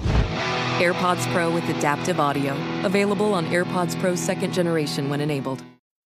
[0.00, 2.54] AirPods Pro with adaptive audio.
[2.84, 5.62] Available on AirPods Pro second generation when enabled.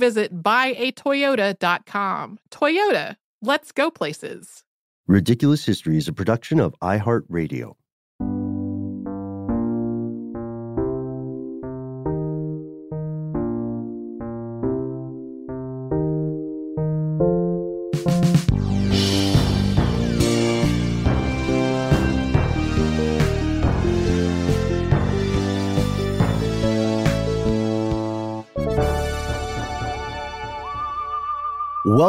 [0.00, 2.38] visit buyatoyota.com.
[2.50, 4.64] Toyota, let's go places.
[5.06, 7.74] Ridiculous History is a production of iHeartRadio.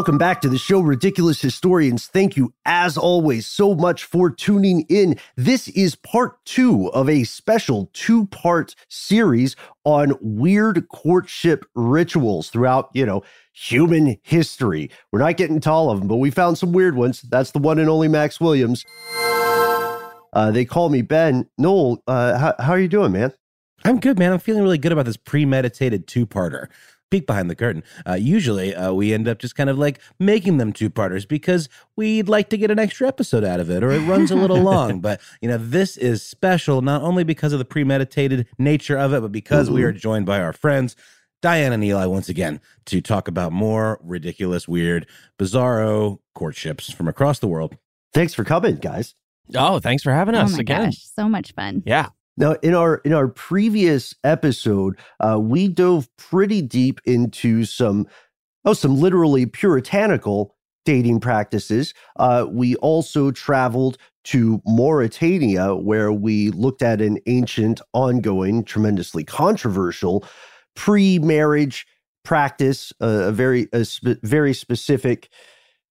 [0.02, 2.08] Welcome back to the show, Ridiculous Historians.
[2.08, 5.16] Thank you, as always, so much for tuning in.
[5.36, 12.90] This is part two of a special two part series on weird courtship rituals throughout,
[12.94, 13.22] you know,
[13.54, 14.90] human history.
[15.12, 17.22] We're not getting to all of them, but we found some weird ones.
[17.22, 18.84] That's the one and only Max Williams.
[20.34, 21.48] Uh, they call me Ben.
[21.60, 23.34] Noel, uh, how, how are you doing, man?
[23.86, 24.34] I'm good, man.
[24.34, 26.70] I'm feeling really good about this premeditated two parter
[27.12, 27.84] peek behind the curtain.
[28.08, 31.70] Uh, usually, uh, we end up just kind of like making them two parters because
[31.96, 34.62] we'd like to get an extra episode out of it, or it runs a little
[34.62, 35.00] long.
[35.02, 39.22] But you know, this is special not only because of the premeditated nature of it,
[39.22, 40.96] but because we are joined by our friends.
[41.44, 45.08] Diane and Eli once again to talk about more ridiculous, weird,
[45.40, 47.78] bizarro courtships from across the world.
[48.14, 49.16] Thanks for coming, guys.
[49.56, 50.86] Oh, thanks for having Oh us my again.
[50.86, 51.82] gosh, so much fun.
[51.86, 52.10] Yeah.
[52.38, 58.08] Now, in our in our previous episode, uh, we dove pretty deep into some
[58.66, 60.56] oh some literally puritanical
[60.86, 61.94] dating practices.
[62.18, 70.26] Uh, we also traveled to Mauritania, where we looked at an ancient, ongoing, tremendously controversial
[70.76, 71.86] pre-marriage
[72.24, 75.30] practice, uh, a very a spe- very specific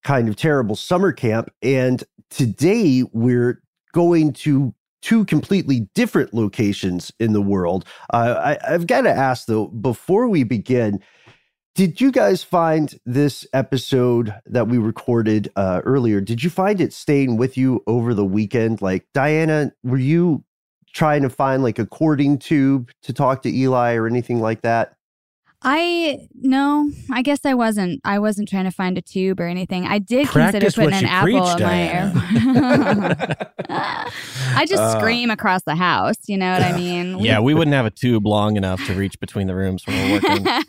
[0.02, 1.50] kind of terrible summer camp.
[1.62, 3.62] And today we're
[3.92, 7.84] going to two completely different locations in the world.
[8.12, 11.00] Uh, I, I've got to ask though, before we begin,
[11.74, 16.20] did you guys find this episode that we recorded uh, earlier?
[16.20, 18.82] Did you find it staying with you over the weekend?
[18.82, 20.44] Like Diana, were you
[20.92, 24.96] trying to find like a cording tube to talk to Eli or anything like that?
[25.62, 28.00] I no, I guess I wasn't.
[28.02, 29.86] I wasn't trying to find a tube or anything.
[29.86, 33.36] I did Practice consider putting an you apple preach, in my ear.
[34.56, 34.98] I just Uh.
[34.98, 36.16] scream across the house.
[36.26, 37.18] You know what I mean?
[37.18, 39.96] We- Yeah, we wouldn't have a tube long enough to reach between the rooms when
[39.96, 40.44] we're working.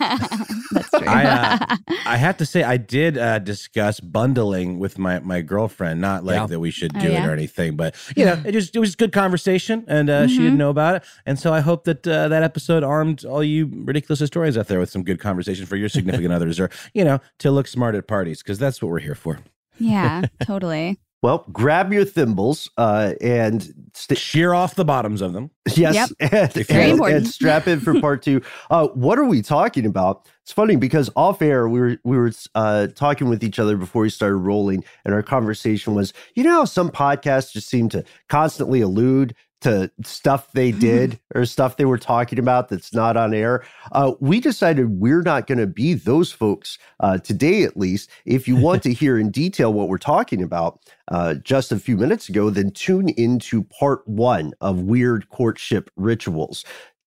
[0.72, 1.08] That's true.
[1.08, 1.76] I, uh,
[2.06, 6.02] I have to say, I did uh, discuss bundling with my my girlfriend.
[6.02, 6.48] Not like Yeah.
[6.48, 8.96] that we should Oh, do it or anything, but you know, it just it was
[8.98, 10.58] good conversation, and uh, she didn't Mhm.
[10.58, 11.04] know about it.
[11.26, 14.81] And so I hope that uh, that episode armed all you ridiculous historians out there
[14.82, 18.08] with some good conversation for your significant others, or you know, to look smart at
[18.08, 19.40] parties because that's what we're here for.
[19.80, 21.00] yeah, totally.
[21.24, 23.62] Well, grab your thimbles uh, and
[23.94, 25.52] st- shear off the bottoms of them.
[25.76, 26.32] Yes, Yep.
[26.34, 27.18] and, Very and- important.
[27.18, 28.42] and strap in for part two.
[28.72, 30.28] Uh, what are we talking about?
[30.42, 34.02] It's funny because off air we were we were uh, talking with each other before
[34.02, 38.04] we started rolling, and our conversation was, you know, how some podcasts just seem to
[38.28, 43.34] constantly allude to stuff they did or stuff they were talking about that's not on
[43.34, 43.64] air.
[43.92, 48.10] Uh, we decided we're not going to be those folks uh, today, at least.
[48.26, 50.80] If you want to hear in detail what we're talking about,
[51.10, 56.64] uh, just a few minutes ago, then tune into part one of Weird Courtship Rituals.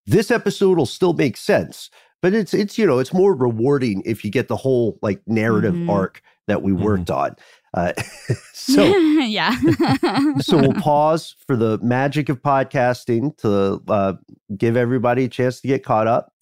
[0.07, 1.89] This episode will still make sense,
[2.21, 5.75] but it's it's you know it's more rewarding if you get the whole like narrative
[5.75, 5.89] Mhm.
[5.91, 6.81] arc that we Mhm.
[6.83, 7.37] worked on.
[7.75, 7.93] Uh,
[8.53, 8.85] so
[9.19, 9.59] yeah.
[10.41, 14.15] so we'll pause for the magic of podcasting to uh,
[14.56, 16.32] give everybody a chance to get caught up.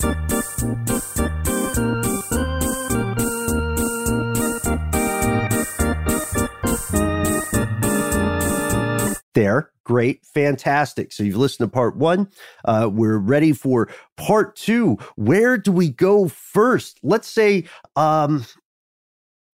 [9.35, 11.11] There, great, fantastic.
[11.11, 12.29] So you've listened to part one.
[12.67, 13.89] Uh, we're ready for
[14.19, 14.99] part two.
[15.17, 17.01] Where do we go first?
[17.03, 17.65] Let's say,
[17.97, 18.45] um,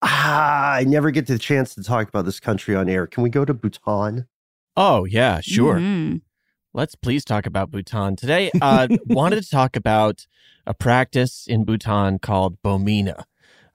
[0.02, 3.06] ah, I never get the chance to talk about this country on air.
[3.06, 4.26] Can we go to Bhutan?
[4.76, 5.76] Oh, yeah, sure.
[5.76, 6.22] Mhm.
[6.74, 8.16] Let's please talk about Bhutan.
[8.16, 10.26] Today, uh, wanted to talk about
[10.66, 13.24] a practice in Bhutan called Bomena.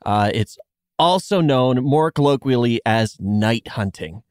[0.05, 0.57] Uh, it's
[0.99, 4.23] also known more colloquially as night hunting.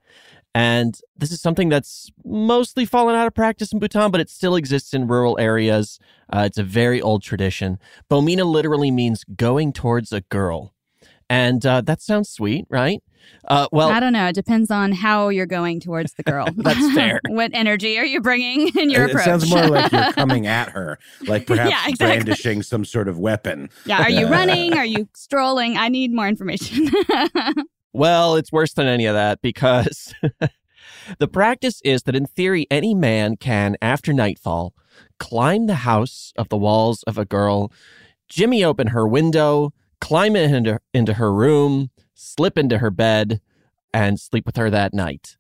[0.54, 4.54] And this is something that's mostly fallen out of practice in Bhutan, but it still
[4.54, 5.98] exists in rural areas.
[6.30, 7.78] Uh, it's a very old tradition.
[8.10, 10.74] Bomena literally means going towards a girl.
[11.32, 13.02] And uh, that sounds sweet, right?
[13.48, 14.26] Uh, well, I don't know.
[14.26, 16.46] It depends on how you're going towards the girl.
[16.56, 17.22] That's fair.
[17.28, 19.24] what energy are you bringing in your it, it approach?
[19.24, 22.16] sounds more like you're coming at her, like perhaps Yeah, exactly.
[22.22, 23.70] brandishing some sort of weapon.
[23.86, 24.02] yeah.
[24.02, 24.74] Are you running?
[24.76, 25.78] Are you strolling?
[25.78, 26.90] I need more information.
[27.94, 30.14] Well, it's worse than any of that because
[31.18, 34.74] the practice is that in theory, any man can, after nightfall,
[35.18, 37.72] climb the house of the walls of a girl,
[38.28, 43.40] jimmy open her window, climb into, into her room, slip into her bed,
[43.94, 45.36] and sleep with her that night.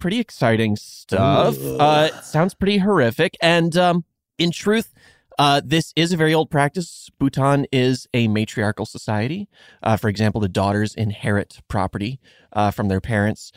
[0.00, 1.56] Pretty exciting stuff.
[1.62, 3.36] Uh, sounds pretty horrific.
[3.40, 4.04] And um,
[4.36, 4.92] in truth,
[5.38, 7.08] uh, this is a very old practice.
[7.20, 9.48] Bhutan is a matriarchal society.
[9.80, 12.18] Uh, for example, the daughters inherit property
[12.52, 13.52] uh, from their parents.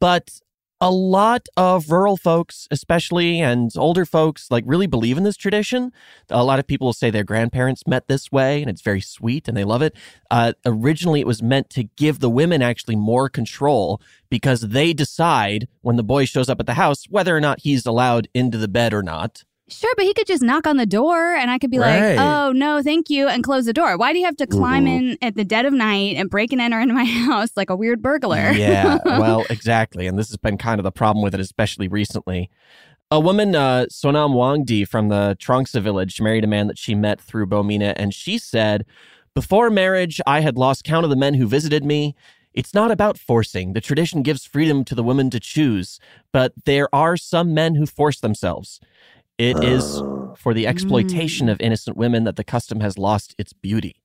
[0.00, 0.40] But
[0.80, 5.92] a lot of rural folks, especially and older folks, like really believe in this tradition.
[6.30, 9.48] A lot of people will say their grandparents met this way and it's very sweet
[9.48, 9.96] and they love it.
[10.30, 15.66] Uh, originally, it was meant to give the women actually more control because they decide
[15.80, 18.68] when the boy shows up at the house whether or not he's allowed into the
[18.68, 19.44] bed or not.
[19.68, 22.16] Sure, but he could just knock on the door and I could be Right.
[22.16, 23.96] like, oh, no, thank you, and close the door.
[23.98, 24.96] Why do you have to climb Mhm.
[24.98, 27.76] in at the dead of night and break and enter into my house like a
[27.76, 28.52] weird burglar?
[28.52, 30.06] Yeah, well, exactly.
[30.06, 32.50] And this has been kind of the problem with it, especially recently.
[33.10, 37.20] A woman, uh, Sonam Wangdi from the Trongsa village, married a man that she met
[37.20, 38.84] through Bomena, and she said,
[39.34, 42.14] Before marriage, I had lost count of the men who visited me.
[42.54, 43.72] It's not about forcing.
[43.72, 46.00] The tradition gives freedom to the women to choose,
[46.32, 48.80] but there are some men who force themselves.
[49.38, 50.34] It is oh.
[50.36, 54.02] for the exploitation of innocent women that the custom has lost its beauty.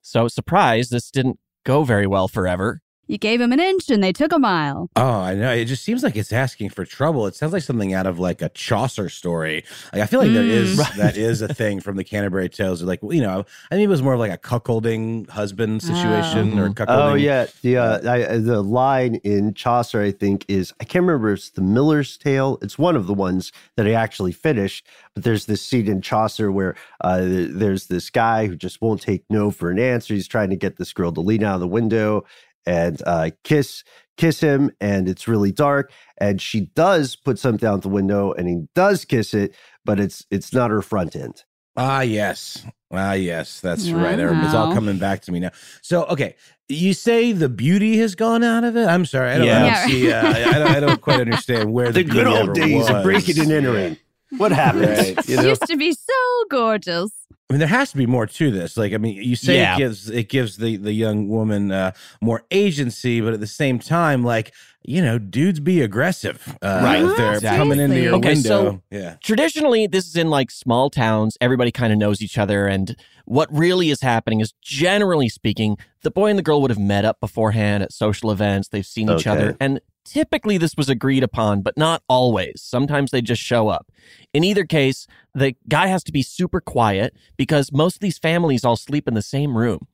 [0.00, 2.80] So, surprise, this didn't go very well forever.
[3.06, 4.88] You gave him an inch and they took a mile.
[4.96, 5.52] Oh, I know.
[5.52, 7.26] It just seems like it's asking for trouble.
[7.26, 9.62] It sounds like something out of like a Chaucer story.
[9.92, 10.48] Like I feel like there Mm.
[10.48, 10.96] is Right.
[10.96, 12.82] that is a thing from the Canterbury Tales.
[12.82, 16.66] Like you know, I think it was more of like a cuckolding husband situation or
[16.66, 16.72] Oh.
[16.72, 17.10] cuckolding.
[17.12, 21.32] Oh yeah, the uh, I, the line in Chaucer, I think, is I can't remember.
[21.32, 22.58] if It's the Miller's Tale.
[22.62, 24.86] It's one of the ones that I actually finished.
[25.14, 29.24] But there's this scene in Chaucer where uh, there's this guy who just won't take
[29.28, 30.14] no for an answer.
[30.14, 32.24] He's trying to get this girl to lean out of the window
[32.66, 33.84] and uh, kiss
[34.16, 35.90] kiss him, and it's really dark.
[36.18, 39.54] And she does put something out the window, and he does kiss it,
[39.84, 41.44] but it's it's not her front end.
[41.76, 42.64] Ah, yes.
[42.92, 43.60] Ah, yes.
[43.60, 44.16] That's right.
[44.16, 45.50] It's all coming back to me now.
[45.82, 46.36] So, okay,
[46.68, 48.86] you say the beauty has gone out of it.
[48.86, 49.32] I'm sorry.
[49.32, 49.58] I don't, I Yeah.
[49.58, 49.86] don't Yeah.
[49.86, 50.12] see.
[50.12, 52.94] Uh, I, don't, I don't quite understand where the, The good old ever days of
[52.94, 53.02] was.
[53.02, 53.96] breaking and entering.
[54.36, 54.86] What happened?
[54.86, 55.28] Right.
[55.28, 55.48] You know?
[55.48, 57.10] Used to be so gorgeous.
[57.50, 58.76] I mean, there has to be more to this.
[58.78, 59.74] Like, I mean, you say Yeah.
[59.74, 63.78] it gives it gives the the young woman uh, more agency, but at the same
[63.78, 64.52] time, like
[64.86, 66.56] you know, dudes be aggressive.
[66.60, 67.02] Uh, Right.
[67.02, 67.58] if They're Exactly.
[67.58, 68.48] coming into your Okay, window.
[68.48, 69.16] so- yeah.
[69.22, 71.38] Traditionally, this is in like small towns.
[71.40, 72.66] Everybody kind of knows each other.
[72.66, 76.78] And what really is happening is, generally speaking, the boy and the girl would have
[76.78, 78.68] met up beforehand at social events.
[78.68, 79.56] They've seen each other.
[79.58, 82.60] And typically, this was agreed upon, but not always.
[82.62, 83.90] Sometimes they just show up.
[84.32, 88.64] In either case, the guy has to be super quiet because most of these families
[88.64, 89.86] all sleep in the same room.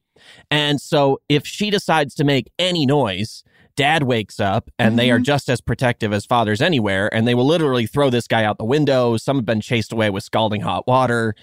[0.50, 3.42] And so if she decides to make any noise,
[3.76, 5.24] dad wakes up and they are Mhm.
[5.24, 8.64] just as protective as fathers anywhere and they will literally throw this guy out the
[8.64, 11.34] window some have been chased away with scalding hot water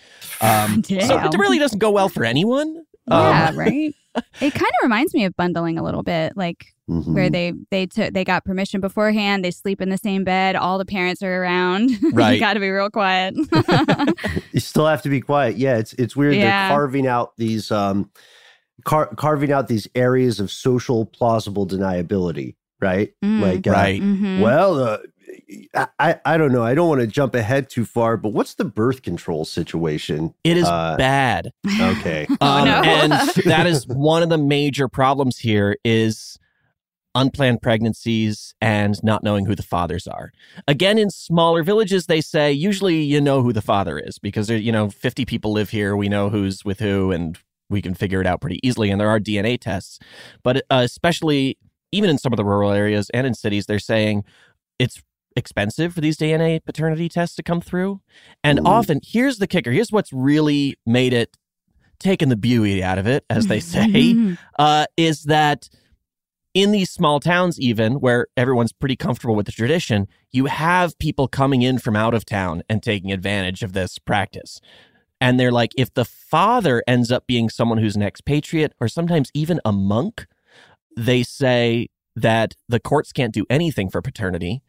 [0.41, 3.95] um, so it really doesn't go well for anyone Yeah, Um, right.
[4.41, 7.13] It kind of reminds me of bundling a little bit, like Mhm.
[7.13, 9.43] where they they took they got permission beforehand.
[9.43, 10.55] They sleep in the same bed.
[10.55, 11.91] All the parents are around.
[12.13, 12.33] Right.
[12.35, 13.35] you got to be real quiet.
[14.53, 15.57] you still have to be quiet.
[15.57, 16.35] Yeah, it's it's weird.
[16.35, 16.69] Yeah.
[16.69, 18.09] They're carving out these um,
[18.85, 23.11] car- carving out these areas of social plausible deniability, right?
[23.23, 23.41] Mm.
[23.41, 24.01] Like, uh, Right.
[24.01, 24.41] Mhm.
[24.41, 24.97] Well, uh,
[25.75, 26.63] I- I I don't know.
[26.63, 30.33] I don't want to jump ahead too far, but what's the birth control situation?
[30.43, 32.27] it is Uh, bad Okay.
[32.41, 32.81] Oh, Um, no.
[32.83, 33.11] and
[33.45, 36.37] that is one of the major problems here is
[37.15, 40.31] unplanned pregnancies and not knowing who the fathers are.
[40.67, 44.57] Again, in smaller villages, they say usually you know who the father is because there,
[44.57, 45.95] you know, 50 people live here.
[45.97, 47.37] We know who's with who and
[47.69, 48.91] we can figure it out pretty easily.
[48.91, 49.97] And there are DNA tests.
[50.43, 51.57] But uh, especially
[51.91, 54.23] even in some of the rural areas and in cities, they're saying
[54.77, 55.01] it's
[55.37, 58.01] expensive for these DNA paternity tests to come through.
[58.43, 58.63] And Ooh.
[58.65, 61.37] often, here's the kicker here's what's really made it
[61.99, 65.69] taken the beauty out of it, as they say, uh, is that
[66.53, 71.27] in these small towns, even where everyone's pretty comfortable with the tradition, you have people
[71.27, 74.59] coming in from out of town and taking advantage of this practice.
[75.21, 79.31] And they're like, if the father ends up being someone who's an expatriate or sometimes
[79.33, 80.25] even a monk,
[80.95, 84.63] they say that the courts can't do anything for paternity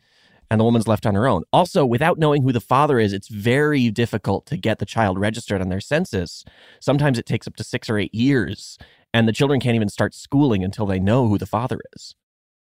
[0.50, 1.44] and the woman's left on her own.
[1.52, 5.60] Also, without knowing who the father is, it's very difficult to get the child registered
[5.60, 6.44] on their census.
[6.80, 8.78] Sometimes it takes up to six or eight years,
[9.12, 12.14] and the children can't even start schooling until they know who the father is.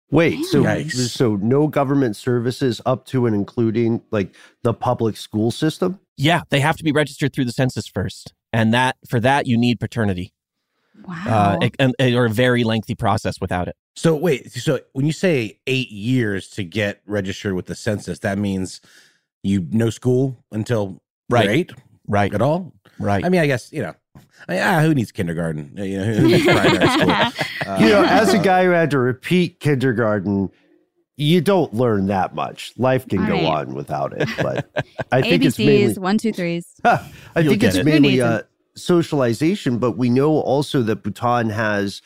[0.10, 1.10] Wait, so Yikes.
[1.10, 6.00] so no government services up to and including like the public school system?
[6.16, 9.58] Yeah, they have to be registered through the census first, and that for that you
[9.58, 10.34] need paternity,
[11.06, 11.58] wow.
[11.62, 13.76] uh, it- and, or a very lengthy process without it.
[13.96, 18.38] So wait, so when you say eight years to get registered with the census, that
[18.38, 18.82] means
[19.44, 21.50] you no school until Right.
[21.50, 21.72] eight
[22.08, 22.74] Right, at all.
[23.00, 23.26] right.
[23.26, 23.94] I mean, I guess you know,
[24.48, 25.74] I mean, ah, who needs kindergarten?
[25.76, 27.12] You know, who needs primary school?
[27.12, 30.50] Uh, you know, as a guy who had to repeat kindergarten,
[31.18, 32.72] you don't learn that much.
[32.78, 33.44] Life can All go right.
[33.46, 34.70] on without it, but
[35.12, 36.66] I think it's ABCs, mainly one, two, threes.
[36.86, 37.02] I
[37.38, 37.80] You'll think it's it.
[37.80, 38.44] Who mainly uh,
[38.78, 42.02] socialization, but we know also that Bhutan has,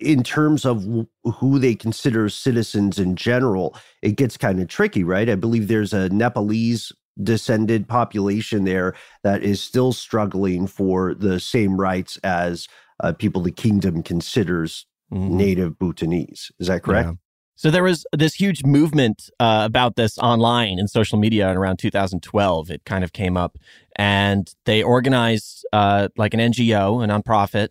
[0.00, 0.84] in terms of
[1.24, 5.28] who they consider citizens in general, it gets kind of tricky, right?
[5.28, 8.94] I believe there's a Nepalese descended population there
[9.24, 12.68] that is still struggling for the same rights as
[13.02, 15.30] uh, people the kingdom considers Mhm.
[15.30, 16.52] native Bhutanese.
[16.60, 17.08] Is that correct?
[17.08, 17.14] Yeah.
[17.58, 21.80] So there was this huge movement uh, about this online in social media in around
[21.80, 22.70] 2012.
[22.70, 23.58] It kind of came up,
[23.96, 27.70] and they organized uh, like an NGO, a nonprofit,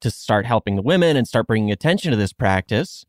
[0.00, 3.04] to start helping the women and start bringing attention to this practice.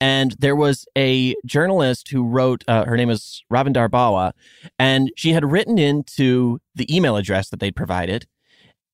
[0.00, 4.32] And there was a journalist who wrote, uh, her name is Ravindar Bawa,
[4.78, 8.26] and she had written into the email address that they'd provided,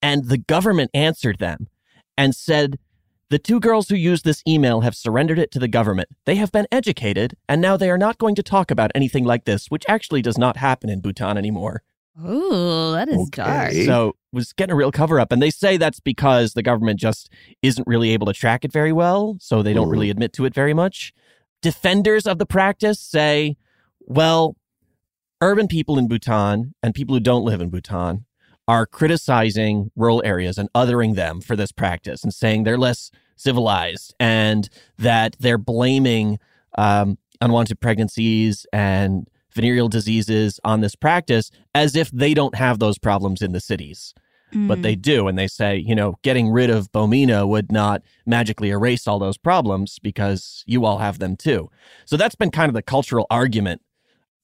[0.03, 1.69] and the government answered them
[2.19, 2.81] and said,
[3.31, 6.09] the two girls who used this email have surrendered it to the government.
[6.27, 9.45] They have been educated, and now they are not going to talk about anything like
[9.45, 11.83] this, which actually does not happen in Bhutan anymore.
[12.25, 13.31] Ooh, that is Okay.
[13.43, 13.73] dark.
[13.73, 15.33] So was getting a real cover up.
[15.33, 17.29] And they say that's because the government just
[17.63, 19.37] isn't really able to track it very well.
[19.41, 19.93] So they don't Mhm.
[19.93, 21.13] really admit to it very much.
[21.61, 23.57] Defenders of the practice say,
[24.01, 24.57] well,
[25.41, 28.27] urban people in Bhutan and people who don't live in Bhutan
[28.67, 34.15] are criticizing rural areas and othering them for this practice and saying they're less civilized
[34.19, 34.69] and
[34.99, 36.39] that they're blaming
[36.79, 42.99] um, unwanted pregnancies and venereal diseases on this practice as if they don't have those
[42.99, 44.15] problems in the cities.
[44.53, 44.83] But Mm.
[44.83, 45.27] they do.
[45.27, 49.37] And they say, you know, getting rid of Bomena would not magically erase all those
[49.37, 51.71] problems because you all have them too.
[52.05, 53.83] So that's been kind of the cultural argument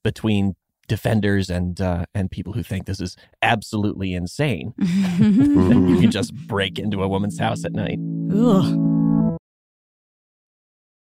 [0.03, 0.57] between
[0.90, 4.75] defenders and uh, and people who think this is absolutely insane.
[4.78, 7.99] that you can just break into a woman's house at night.
[8.35, 9.38] Ugh.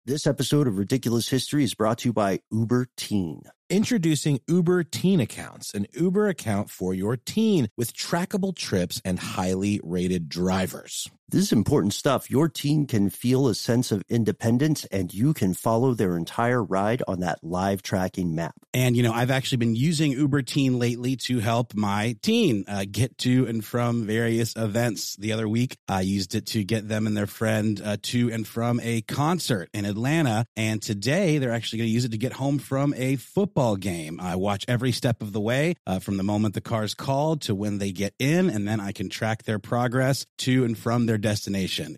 [0.05, 3.43] This episode of Ridiculous History is brought to you by Uber Teen.
[3.71, 9.79] Introducing Uber Teen Accounts, an Uber account for your teen with trackable trips and highly
[9.83, 11.07] rated drivers.
[11.31, 12.31] This is important stuff.
[12.31, 17.03] Your teen can feel a sense of independence and you can follow their entire ride
[17.07, 18.55] on that live tracking map.
[18.73, 22.85] And, you know, I've actually been using Uber Teen lately to help my teen uh,
[22.89, 25.17] get to and from various events.
[25.17, 28.47] The other week, I used it to get them and their friend uh, to and
[28.47, 30.47] from a concert in Atlanta.
[30.55, 34.19] And today, they're actually going to use it to get home from a football game.
[34.21, 37.53] I watch every step of the way uh, from the moment the car's called to
[37.53, 41.17] when they get in, and then I can track their progress to and from their
[41.17, 41.97] destination.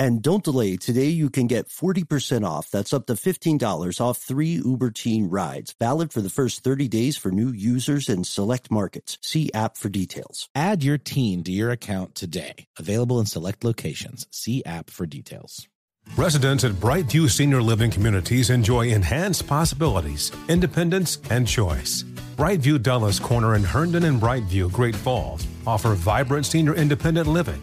[0.00, 0.78] And don't delay.
[0.78, 2.70] Today you can get 40% off.
[2.70, 5.74] That's up to $15 off three Uber Teen rides.
[5.78, 9.18] Valid for the first 30 days for new users in select markets.
[9.20, 10.48] See app for details.
[10.54, 12.54] Add your teen to your account today.
[12.78, 14.26] Available in select locations.
[14.30, 15.68] See app for details.
[16.16, 22.04] Residents at Brightview Senior Living Communities enjoy enhanced possibilities, independence, and choice.
[22.38, 27.62] Brightview Dulles Corner in Herndon and Brightview, Great Falls offer vibrant senior independent living,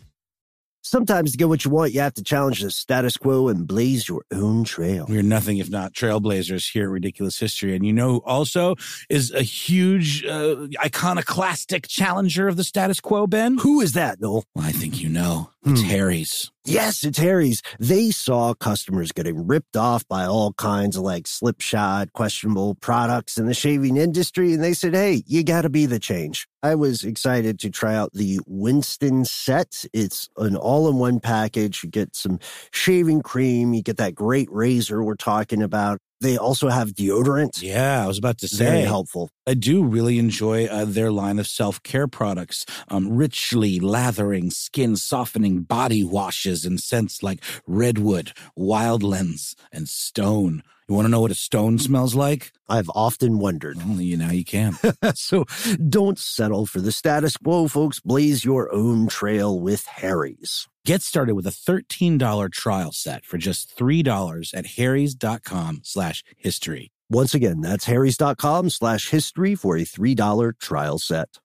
[0.83, 4.09] Sometimes to get what you want, you have to challenge the status quo and blaze
[4.09, 5.05] your own trail.
[5.07, 7.75] We're nothing if not trailblazers here at Ridiculous History.
[7.75, 8.75] And you know, also
[9.09, 13.57] is a huge, uh, iconoclastic challenger of the status quo, Ben?
[13.59, 14.43] Who is that, Noel?
[14.55, 15.49] Well, I think you know.
[15.63, 15.87] It's Hmm.
[15.87, 16.51] Harry's.
[16.63, 17.63] Yes, it's Harry's.
[17.79, 23.47] They saw customers getting ripped off by all kinds of like slipshod, questionable products in
[23.47, 27.03] the shaving industry, and they said, "Hey, you got to be the change." I was
[27.03, 29.85] excited to try out the Winston set.
[29.91, 31.83] It's an all-in-one package.
[31.83, 32.37] You get some
[32.71, 35.99] shaving cream, you get that great razor we're talking about.
[36.21, 37.61] They also have deodorant.
[37.61, 38.65] Yeah, I was about to say.
[38.65, 39.31] Very helpful.
[39.47, 44.95] I do really enjoy uh, their line of self care products, um, richly lathering, skin
[44.95, 50.61] softening body washes and scents like redwood, wildlands, and stone.
[50.91, 52.51] You want to know what a stone smells like?
[52.67, 53.77] I've often wondered.
[53.77, 54.73] Well, you now you can.
[55.15, 55.45] so
[55.87, 58.01] don't settle for the status quo, folks.
[58.01, 60.67] Blaze your own trail with Harry's.
[60.83, 66.91] Get started with a $13 trial set for just $3 at harrys.com slash history.
[67.09, 71.37] Once again, that's harrys.com slash history for a $3 trial set.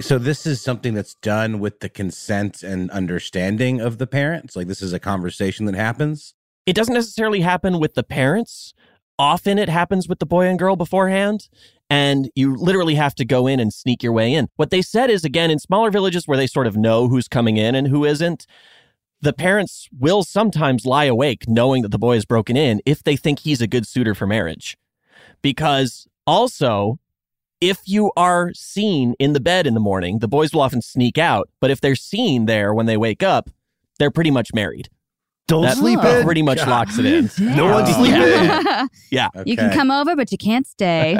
[0.00, 4.56] So this is something that's done with the consent and understanding of the parents.
[4.56, 6.34] Like this is a conversation that happens.
[6.66, 8.74] It doesn't necessarily happen with the parents.
[9.18, 11.48] Often it happens with the boy and girl beforehand,
[11.88, 14.48] and you literally have to go in and sneak your way in.
[14.56, 17.56] What they said is again, in smaller villages where they sort of know who's coming
[17.56, 18.46] in and who isn't,
[19.20, 23.14] the parents will sometimes lie awake knowing that the boy is broken in if they
[23.14, 24.76] think he's a good suitor for marriage.
[25.40, 26.98] Because also,
[27.70, 31.16] if you are seen in the bed in the morning, the boys will often sneak
[31.18, 31.48] out.
[31.60, 33.48] But if they're seen there when they wake up,
[33.98, 34.88] they're pretty much married.
[35.46, 36.24] Don't That sleep in.
[36.24, 37.30] pretty much locks it in.
[37.56, 37.92] No one Oh.
[37.92, 38.20] sleep in.
[38.64, 38.86] Yeah.
[39.10, 39.28] yeah.
[39.46, 41.16] You can come over, but you can't stay.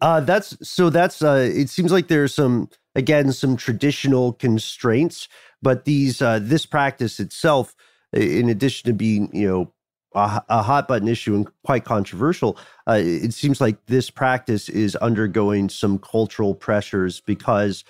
[0.00, 5.28] uh, that's so that's uh, it seems like there's some again some traditional constraints,
[5.62, 7.74] but these uh, this practice itself,
[8.12, 9.72] in addition to being you know
[10.16, 14.96] a, a hot button issue and quite controversial, uh, it seems like this practice is
[14.96, 17.84] undergoing some cultural pressures because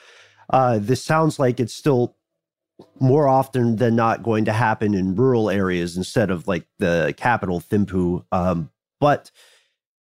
[0.51, 2.17] uh, this sounds like it's still
[3.01, 7.61] more often than not going to happen in rural areas instead of like the capital
[7.61, 8.25] Thimphu.
[8.33, 9.31] Um, but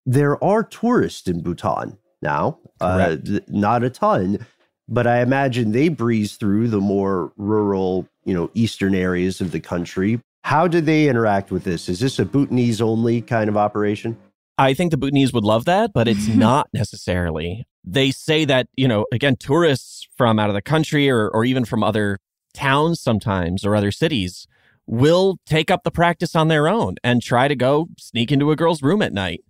[0.07, 4.47] there are tourists in Bhutan now, uh, th- not a ton,
[4.89, 9.61] but I imagine they breeze through the more rural, you know, eastern areas of the
[9.61, 10.21] country.
[10.43, 11.89] How do they interact with this?
[11.89, 14.17] Is this a Bhutanese only kind of operation?
[14.59, 17.67] I think the Bhutanese would love that, but it's not necessarily.
[17.85, 21.65] They say that, you know, again, tourists from out of the country or, or even
[21.65, 22.19] from other
[22.55, 24.47] towns sometimes or other cities
[24.87, 28.57] will take up the practice on their own and try to go sneak into a
[28.57, 29.43] girl's room at night.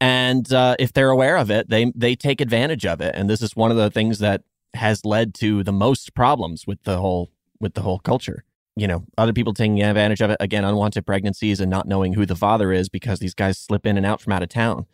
[0.00, 3.14] And uh, if they're aware of it, they they take advantage of it.
[3.14, 4.42] And this is one of the things that
[4.74, 8.44] has led to the most problems with the whole with the whole culture.
[8.76, 10.36] You know, other people taking advantage of it.
[10.38, 13.96] Again, unwanted pregnancies and not knowing who the father is because these guys slip in
[13.96, 14.86] and out from out of town.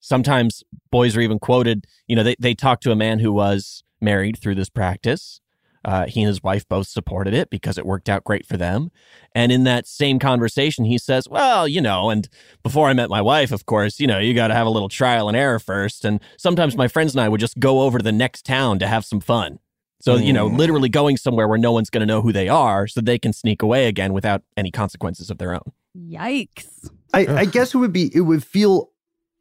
[0.00, 1.86] Sometimes boys are even quoted.
[2.06, 5.40] You know, they they talked to a man who was married through this practice.
[5.86, 8.90] Uh, he and his wife both supported it because it worked out great for them.
[9.36, 12.28] And in that same conversation, he says, Well, you know, and
[12.64, 14.88] before I met my wife, of course, you know, you got to have a little
[14.88, 16.04] trial and error first.
[16.04, 18.88] And sometimes my friends and I would just go over to the next town to
[18.88, 19.60] have some fun.
[20.06, 22.86] So, you know, literally going somewhere where no one's going to know who they are
[22.86, 25.72] so they can sneak away again without any consequences of their own.
[25.98, 26.88] Yikes.
[27.12, 28.90] I, I guess it would be it would feel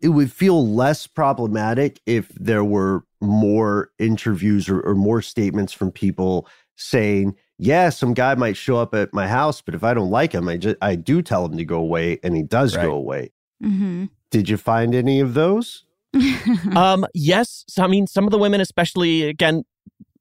[0.01, 5.91] it would feel less problematic if there were more interviews or, or more statements from
[5.91, 10.09] people saying, yeah, some guy might show up at my house, but if I don't
[10.09, 12.83] like him, I just I do tell him to go away, and he does Right.
[12.83, 13.31] go away.
[13.63, 14.05] Mm-hmm.
[14.31, 15.85] Did you find any of those?
[16.75, 17.65] um, yes.
[17.67, 19.63] So, I mean, some of the women, especially again,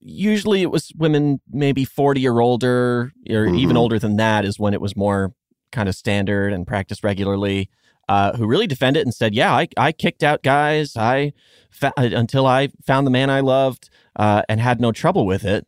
[0.06, 3.78] usually it was women maybe 40 or older, or even Mhm.
[3.78, 5.32] older than that is when it was more
[5.72, 7.70] kind of standard and practiced regularly,
[8.08, 11.32] uh, who really defended it and said, yeah, I, I kicked out guys I
[11.70, 15.66] fa- until I found the man I loved uh, and had no trouble with it.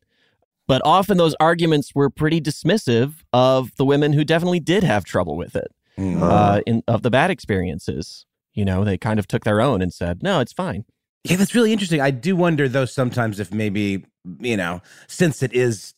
[0.68, 5.36] But often those arguments were pretty dismissive of the women who definitely did have trouble
[5.36, 5.68] with it
[5.98, 6.20] Mm.
[6.22, 8.26] uh, in of the bad experiences.
[8.52, 10.84] You know, they kind of took their own and said, no, it's fine.
[11.24, 12.00] Yeah, that's really interesting.
[12.02, 14.04] I do wonder, though, sometimes if maybe,
[14.40, 15.94] you know, since it is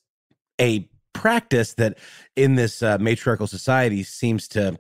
[0.61, 1.99] a practice that
[2.37, 4.79] in this uh, matriarchal society seems to,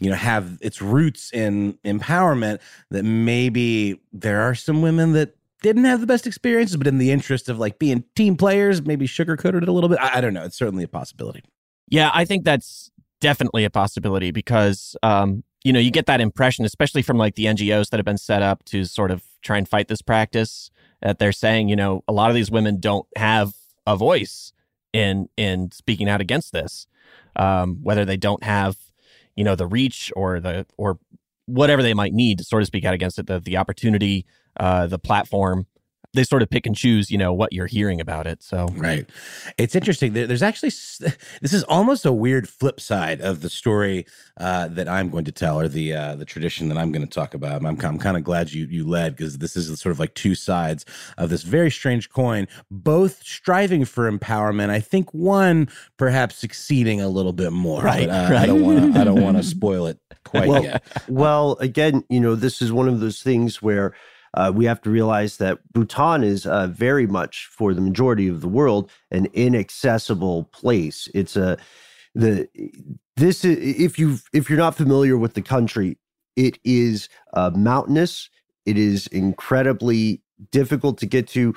[0.00, 5.84] you know, have its roots in empowerment, that maybe there are some women that didn't
[5.84, 9.62] have the best experiences, but in the interest of like being team players, maybe sugarcoated
[9.62, 9.98] it a little bit.
[10.00, 10.44] I, I don't know.
[10.44, 11.42] It's certainly a possibility.
[11.88, 16.64] Yeah, I think that's definitely a possibility because um, you know, you get that impression,
[16.64, 19.68] especially from like the NGOs that have been set up to sort of try and
[19.68, 20.70] fight this practice,
[21.02, 23.52] that they're saying, you know, a lot of these women don't have
[23.86, 24.52] a voice
[24.92, 26.86] in in speaking out against this.
[27.36, 28.76] Um, whether they don't have,
[29.36, 30.98] you know, the reach or the or
[31.46, 34.26] whatever they might need to sort of speak out against it, the the opportunity,
[34.58, 35.66] uh, the platform.
[36.12, 38.42] They sort of pick and choose, you know, what you're hearing about it.
[38.42, 39.08] So Right.
[39.58, 40.12] It's interesting.
[40.12, 40.70] There's actually
[41.40, 44.06] this is almost a weird flip side of the story
[44.38, 47.12] uh, that I'm going to tell, or the uh, the tradition that I'm going to
[47.12, 47.64] talk about.
[47.64, 50.34] I'm, I'm kind of glad you you led because this is sort of like two
[50.34, 50.84] sides
[51.16, 54.70] of this very strange coin, both striving for empowerment.
[54.70, 57.82] I think one perhaps succeeding a little bit more.
[57.82, 58.46] Right, But, uh, I right.
[58.46, 59.00] don't want to.
[59.00, 60.82] I don't want to spoil it quite well, yet.
[61.08, 63.94] well, again, you know, this is one of those things where
[64.34, 68.40] uh, we have to realize that Bhutan is uh, very much, for the majority of
[68.40, 71.08] the world, an inaccessible place.
[71.14, 71.58] It's a
[72.14, 72.48] the
[73.16, 75.98] this if you if you're not familiar with the country,
[76.36, 78.30] it is uh, mountainous.
[78.66, 81.54] It is incredibly difficult to get to,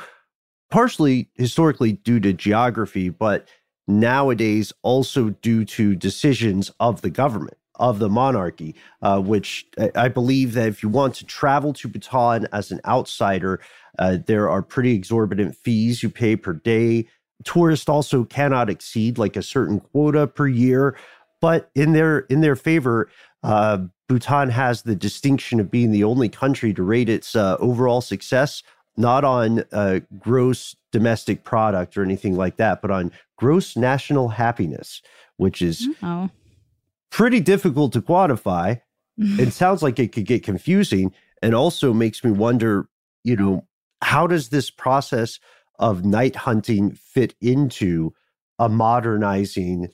[0.71, 3.47] partially historically due to geography, but
[3.87, 10.53] nowadays also due to decisions of the government of the monarchy, uh, which I- believe
[10.53, 13.59] that if you want to travel to Bhutan as an outsider,
[13.99, 17.07] uh, there are pretty exorbitant fees you pay per day.
[17.43, 20.95] Tourists also cannot exceed like a certain quota per year,
[21.41, 23.09] but in their in their favor,
[23.43, 28.01] uh, Bhutan has the distinction of being the only country to rate its uh, overall
[28.01, 28.63] success
[28.95, 35.01] not on uh, gross domestic product or anything like that, but on gross national happiness,
[35.37, 36.29] which is Oh.
[37.13, 38.81] Pretty difficult to quantify.
[39.17, 42.89] it sounds like it could get confusing and also makes me wonder,
[43.23, 43.67] you know,
[44.01, 45.39] how does this process
[45.77, 48.13] of night hunting fit into
[48.57, 49.89] a modernizing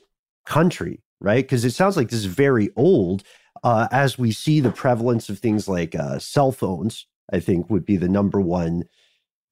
[0.45, 1.43] country, right?
[1.43, 3.23] Because it sounds like this is very old.
[3.63, 7.85] Uh, as we see the prevalence of things like uh, cell phones, I think would
[7.85, 8.85] be the number one,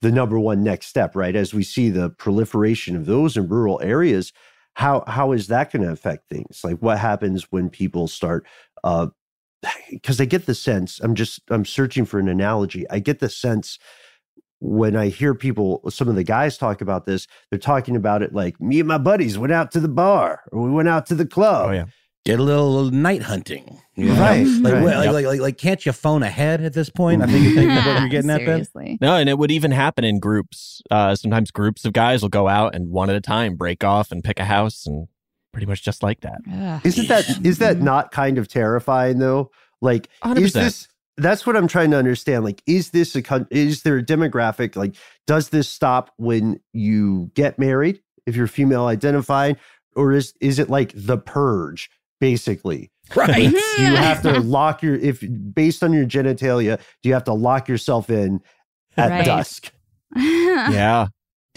[0.01, 1.35] the number one next step, right?
[1.35, 4.31] As we see the proliferation of those in rural areas,
[4.77, 6.61] how how is that going to affect things?
[6.63, 8.45] Like what happens when people start?
[8.83, 9.07] uh
[9.89, 12.87] Because I get the sense, I'm just I'm searching for an analogy.
[12.91, 13.79] I get the sense
[14.59, 18.33] when I hear people, some of the guys talk about this, they're talking about it
[18.33, 21.15] like me and my buddies went out to the bar or we went out to
[21.15, 21.69] the club.
[21.69, 21.85] Oh yeah.
[22.27, 24.19] Get a little night hunting, you know?
[24.19, 24.83] Right, Like, right.
[24.83, 25.13] like, Yep.
[25.13, 27.21] like, like, like, can't you phone ahead at this point?
[27.21, 28.97] I think, I think that's what you're getting at, Ben.
[28.99, 30.81] No, and it would even happen in groups.
[30.91, 34.11] Uh, sometimes groups of guys will go out and one at a time break off
[34.11, 35.07] and pick a house and
[35.53, 36.41] pretty much just like that.
[36.51, 36.81] Ugh.
[36.83, 39.49] Isn't that is that not kind of terrifying though?
[39.81, 40.37] Like, 100%.
[40.41, 40.87] is this?
[41.15, 42.43] That's what I'm trying to understand.
[42.43, 44.75] Like, is this a coun- is there a demographic?
[44.75, 44.95] Like,
[45.27, 49.55] does this stop when you get married if you're female identified,
[49.95, 52.91] or is is it like the purge basically?
[53.15, 53.43] Right.
[53.43, 53.95] you mm-hmm.
[53.95, 58.09] have to lock your if based on your genitalia, do you have to lock yourself
[58.09, 58.41] in
[58.97, 59.25] at Right.
[59.25, 59.71] dusk?
[60.15, 61.07] yeah.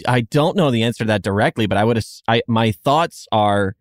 [0.07, 3.27] I don't know the answer to that directly, but I would ass- I my thoughts
[3.31, 3.75] are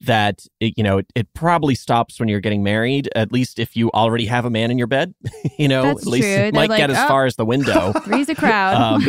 [0.00, 3.74] that it, you know it, it probably stops when you're getting married at least if
[3.74, 5.14] you already have a man in your bed
[5.58, 6.32] you know That's at least true.
[6.34, 8.74] it They're might like, get as "Oh." far as the window Three's a crowd.
[8.76, 9.00] Um,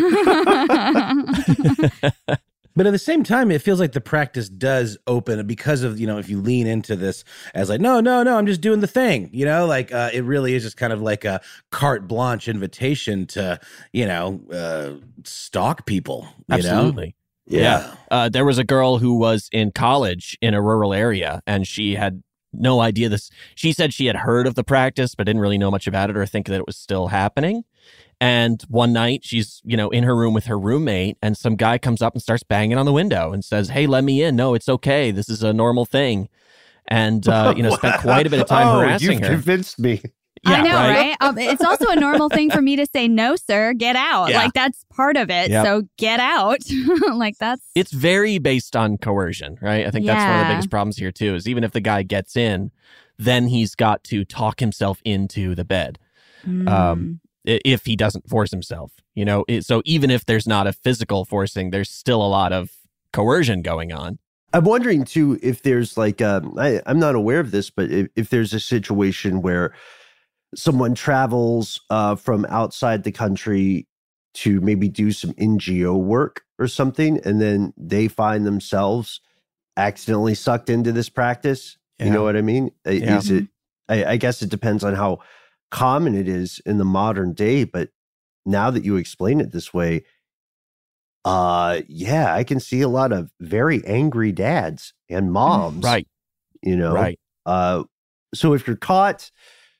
[2.75, 6.07] But at the same time, it feels like the practice does open because of, you
[6.07, 8.87] know, if you lean into this as like, no, no, no, I'm just doing the
[8.87, 12.47] thing, you know, like uh, it really is just kind of like a carte blanche
[12.47, 13.59] invitation to,
[13.93, 16.27] you know, uh, stalk people.
[16.49, 17.11] You absolutely Know?
[17.47, 17.95] Yeah.
[18.09, 21.95] Uh, there was a girl who was in college in a rural area, and she
[21.95, 23.29] had no idea this.
[23.53, 26.17] She said she had heard of the practice, but didn't really know much about it
[26.17, 27.63] or think that it was still happening.
[28.21, 31.77] And one night she's, you know, in her room with her roommate and some guy
[31.77, 34.35] comes up and starts banging on the window and says, Hey, let me in.
[34.35, 35.11] No, it's okay.
[35.11, 36.29] This is a normal thing.
[36.87, 39.29] And, uh, you know, spent quite a bit of time oh, harassing you've her.
[39.29, 40.01] convinced me.
[40.47, 41.17] I know, right?
[41.21, 44.29] Um, it's also a normal thing for me to say, no, sir, get out.
[44.29, 44.37] Yeah.
[44.37, 45.49] Like, that's part of it.
[45.49, 45.65] Yep.
[45.65, 46.59] So get out.
[47.13, 47.63] like, that's.
[47.73, 49.87] It's very based on coercion, right?
[49.87, 52.03] I think that's one of the biggest problems here, too, is even if the guy
[52.03, 52.69] gets in,
[53.17, 55.97] then he's got to talk himself into the bed.
[56.45, 56.69] Mm.
[56.69, 58.93] um, i- if he doesn't force himself.
[59.13, 62.53] You know, it, so even if there's not a physical forcing, there's still a lot
[62.53, 62.71] of
[63.13, 64.19] coercion going on.
[64.53, 68.07] I'm wondering too if there's like um, I, I'm not aware of this, but if,
[68.15, 69.73] if there's a situation where
[70.55, 73.87] someone travels uh, from outside the country
[74.35, 79.19] to maybe do some NGO work or something, and then they find themselves
[79.77, 81.77] accidentally sucked into this practice.
[81.99, 82.71] You know what I mean?
[82.85, 83.17] Yeah.
[83.17, 83.47] Is it?
[83.87, 85.19] I, I guess it depends on how
[85.71, 87.89] common it is in the modern day, but
[88.45, 90.03] now that you explain it this way,
[91.23, 95.83] uh yeah, I can see a lot of very angry dads and moms.
[95.83, 96.07] Right.
[96.61, 96.93] You know.
[96.93, 97.19] Right.
[97.45, 97.83] Uh
[98.33, 99.31] so if you're caught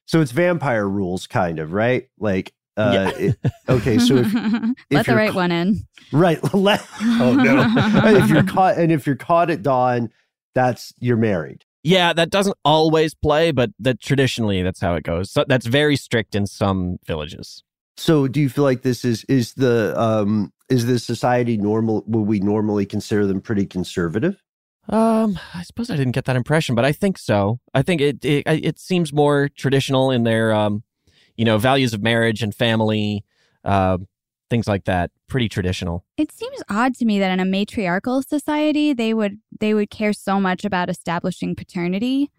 [0.08, 2.08] so it's vampire rules kind of, right?
[2.20, 4.34] Like uh it- okay, so if,
[4.92, 5.84] Let the right ca- one in.
[6.12, 7.66] right, let, oh no.
[8.18, 10.10] if you're caught and if you're caught at dawn,
[10.56, 11.65] that's you're married.
[11.86, 15.30] Yeah, that doesn't always play, but that traditionally that's how it goes.
[15.30, 17.64] So that's very strict in some villages.
[17.96, 22.28] So do you feel like this is is the um is the society normal would
[22.28, 24.42] we normally consider them pretty conservative?
[24.90, 27.60] Um, I suppose I didn't get that impression, but I think so.
[27.74, 30.84] I think it it, it seems more traditional in their um,
[31.38, 33.24] you know, values of marriage and family,
[33.64, 33.98] uh,
[34.56, 35.12] things like that.
[35.28, 36.06] Pretty traditional.
[36.18, 40.14] It seems odd to me that in a matriarchal society they would they would care
[40.14, 42.32] so much about establishing paternity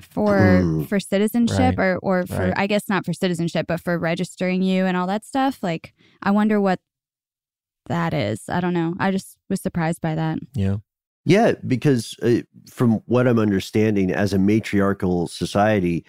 [0.00, 0.88] for Mm.
[0.88, 1.78] for citizenship Right.
[1.78, 2.54] or or for Right.
[2.56, 5.60] I guess not for citizenship but for registering you and all that stuff.
[5.62, 5.92] Like
[6.22, 6.78] I wonder what
[7.88, 8.42] that is.
[8.48, 8.94] I don't know.
[9.00, 10.38] I just was surprised by that.
[10.54, 10.76] Yeah.
[11.26, 16.04] Yeah, because uh, from what I'm understanding, as a matriarchal society,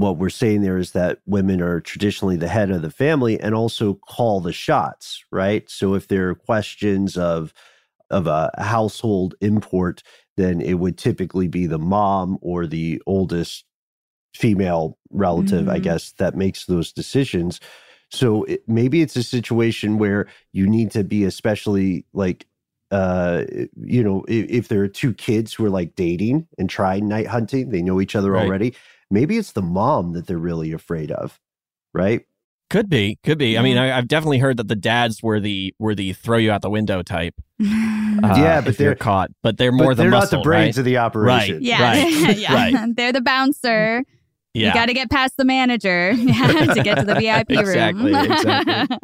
[0.00, 3.54] what we're saying there is that women are traditionally the head of the family and
[3.54, 5.68] also call the shots, right?
[5.70, 7.52] So if there are questions of
[8.10, 10.02] of a household import,
[10.36, 13.64] then it would typically be the mom or the oldest
[14.34, 15.80] female relative, I Mhm.
[15.80, 17.60] guess, that makes those decisions.
[18.10, 22.46] So it, maybe it's a situation where you need to be especially like
[22.92, 23.42] uh
[23.82, 27.26] you know if, if there are two kids who are like dating and trying night
[27.26, 28.38] hunting they know each other Right.
[28.38, 28.76] already
[29.10, 31.38] maybe it's the mom that they're really afraid of
[31.94, 32.22] right
[32.70, 33.56] Could be, could be.
[33.56, 36.50] I mean, I, I've definitely heard that the dads were the were the throw you
[36.50, 37.34] out the window type.
[37.60, 40.42] uh, Yeah, but if you're they're- caught, but they're more but the they're muscle, not
[40.42, 40.78] the brains right?
[40.80, 41.62] of the operation Right.
[41.62, 41.82] yeah.
[41.82, 42.36] Right.
[42.36, 42.54] yeah.
[42.54, 42.74] Right.
[42.96, 44.02] They're the bouncer.
[44.54, 47.58] Yeah, You got to get past the manager to get to the VIP room.
[47.60, 48.98] Exactly, exactly.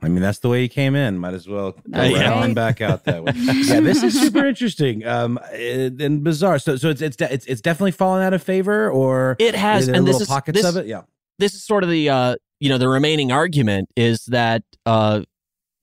[0.00, 1.18] I mean, that's the way he came in.
[1.18, 2.44] Might as well go That's right right.
[2.44, 3.32] on back out that way.
[3.36, 6.58] yeah, this is super interesting um, and and bizarre.
[6.60, 9.88] So, so it's it's de- it's, it's definitely fallen out of favor, or It has,
[9.88, 10.86] and this little is pockets this, of it.
[10.86, 11.02] Yeah,
[11.38, 15.22] this is sort of the uh, you know the remaining argument is that uh,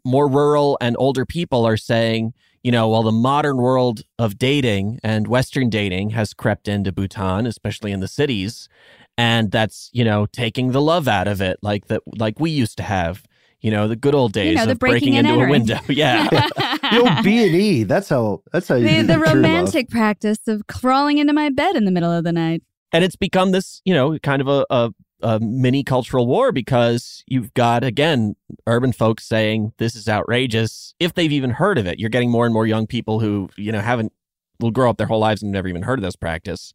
[0.06, 5.00] more rural and older people are saying, you know, while the modern world of dating
[5.04, 8.70] and Western dating has crept into Bhutan, especially in the cities,
[9.18, 12.78] and that's you know taking the love out of it, like that, like we used
[12.78, 13.24] to have.
[13.66, 15.80] You know, the good old days know, the of breaking, breaking and into a window.
[15.90, 16.28] Yeah.
[16.30, 19.36] the old b and e that's how that's how you the, do the true love.
[19.38, 22.62] romantic practice of crawling into my bed in the middle of the night.
[22.94, 24.92] and it's become this you know kind of a, a,
[25.24, 28.36] a mini cultural war because you've got again
[28.68, 32.46] urban folks saying this is outrageous if they've even heard of it you're getting more
[32.46, 34.12] and more young people who you know haven't
[34.60, 36.72] will grow up their whole lives and never even heard of this practice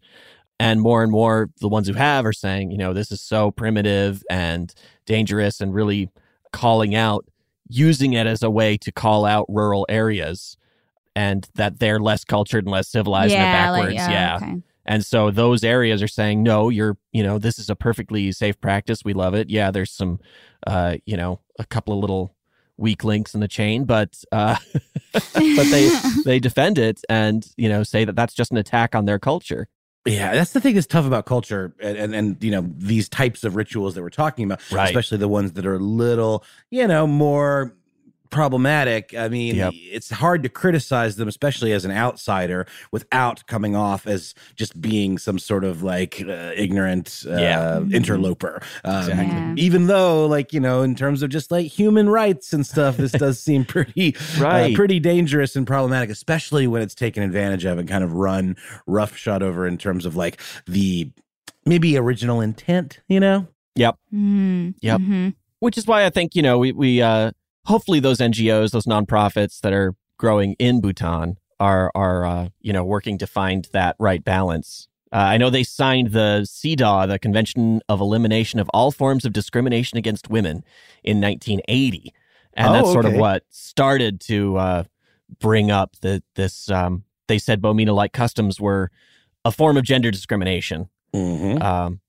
[0.59, 3.53] and more and more the ones who have are saying you know this is so
[3.53, 4.75] primitive and
[5.07, 6.11] dangerous and really
[6.53, 7.25] calling out
[7.69, 10.57] using it as a way to call out rural areas
[11.15, 14.63] and that they're less cultured and less civilized and they're yeah, backwards yeah Okay.
[14.87, 18.61] and so those areas are saying, no, you're, you know, this is a perfectly safe
[18.61, 19.05] practice.
[19.05, 19.49] We love it.
[19.51, 20.19] Yeah, there's some,
[20.67, 22.35] uh, you know, a couple of little
[22.77, 24.57] weak links in the chain, but, uh,
[25.13, 25.91] but they
[26.25, 29.69] they defend it and you know say that that's just an attack on their culture.
[30.07, 30.33] Yeah.
[30.35, 33.57] That's the thing that's tough about culture, and, and and you know these types of
[33.57, 34.89] rituals that we're talking about, Right.
[34.89, 37.75] especially the ones that are a little, you know, more
[38.31, 39.15] problematic.
[39.15, 39.75] I mean, Yep.
[39.75, 45.19] it's hard to criticize them, especially as an outsider, without coming off as just being
[45.19, 47.81] some sort of like uh, ignorant uh, Yeah.
[47.93, 48.63] interloper.
[48.85, 49.27] Um, Exactly.
[49.37, 49.55] Yeah.
[49.57, 53.13] Even though, like you know, in terms of just like human rights and stuff, this
[53.13, 54.73] does seem pretty, Right.
[54.73, 58.57] uh, pretty dangerous and problematic, especially when it's taken advantage of and kind of run
[58.87, 61.11] roughshod over in terms of like the
[61.67, 63.01] maybe original intent.
[63.09, 63.47] You know.
[64.13, 65.01] Mm, Yep.
[65.01, 65.35] mhm.
[65.61, 67.31] which is why I think you know we we uh,
[67.65, 72.85] hopefully those NGOs, those nonprofits that are growing in Bhutan are are uh, you know
[72.85, 74.89] working to find that right balance.
[75.13, 79.33] Uh, I know they signed the CEDAW, the Convention of Elimination of All Forms of
[79.33, 80.63] Discrimination Against Women,
[81.03, 82.15] in 1980,
[82.55, 84.85] and Oh, that's sort of what started to uh,
[85.41, 86.71] bring up the this.
[86.71, 88.91] Um, they said Bomena like customs were
[89.45, 90.89] a form of gender discrimination.
[91.15, 91.63] Mm-hmm.
[91.63, 92.01] Um,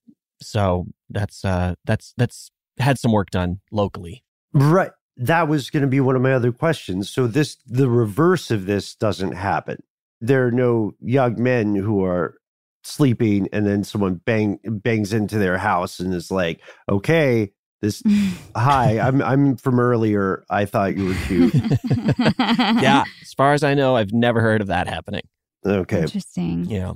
[0.41, 4.23] so that's uh, that's that's had some work done locally.
[4.53, 4.91] Right.
[5.21, 7.09] That was going to be one of my other questions.
[7.09, 9.83] So this the reverse of this doesn't happen.
[10.19, 12.35] There are no young men who are
[12.83, 18.01] sleeping and then someone bang bangs into their house and is like, "Okay, this
[18.55, 20.43] hi, I'm I'm from earlier.
[20.49, 21.53] I thought you were cute."
[22.49, 25.23] yeah, as far as I know, I've never heard of that happening.
[25.63, 26.01] Okay.
[26.01, 26.65] Interesting.
[26.65, 26.93] Yeah,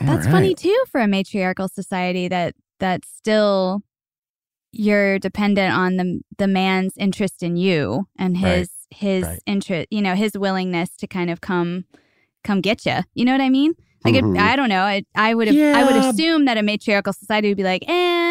[0.00, 3.82] That's funny too for a matriarchal society that that still
[4.78, 8.58] you're dependent on the the man's interest in you and Right.
[8.58, 9.40] his his Right.
[9.46, 11.84] interest, you know, his willingness to kind of come
[12.44, 12.98] come get you.
[13.14, 13.72] You know what I mean?
[14.04, 14.36] Like Mhm.
[14.36, 14.82] it, I don't know.
[14.82, 17.82] I, I would have I would assume that a matriarchal society would be like,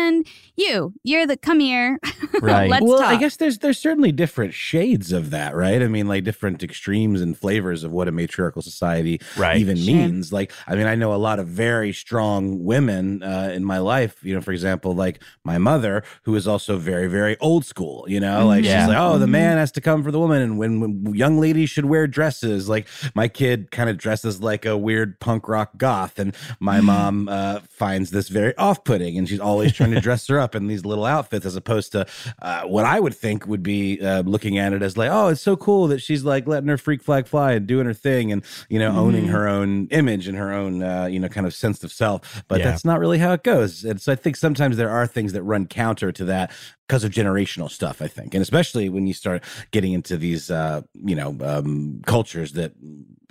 [0.05, 1.99] and you, you're the come here.
[2.41, 2.69] Right.
[2.69, 3.07] Let's well, talk.
[3.07, 5.81] I guess there's there's certainly different shades of that, right?
[5.81, 9.57] I mean, like different extremes and flavors of what a matriarchal society right.
[9.57, 9.85] even Sure.
[9.95, 10.33] means.
[10.33, 14.17] Like, I mean, I know a lot of very strong women uh, in my life.
[14.23, 18.05] You know, for example, like my mother, who is also very, very old school.
[18.07, 18.81] You know, like Yeah.
[18.81, 19.29] she's like, oh, the Mhm.
[19.31, 22.67] man has to come for the woman, and when, when young ladies should wear dresses.
[22.67, 27.29] Like my kid kind of dresses like a weird punk rock goth, and my mom
[27.29, 30.85] uh, finds this very off-putting, and she's always trying to dress her up in these
[30.85, 32.05] little outfits, as opposed to
[32.41, 35.41] uh, what I would think would be uh, looking at it as like, oh, it's
[35.41, 38.43] so cool that she's like letting her freak flag fly and doing her thing, and
[38.69, 39.31] you know, owning Mhm.
[39.31, 42.43] her own image and her own uh, you know kind of sense of self.
[42.47, 42.65] But Yeah.
[42.71, 43.83] that's not really how it goes.
[43.83, 46.51] And so I think sometimes there are things that run counter to that
[46.87, 48.01] because of generational stuff.
[48.01, 52.53] I think, and especially when you start getting into these uh, you know um, cultures
[52.53, 52.73] that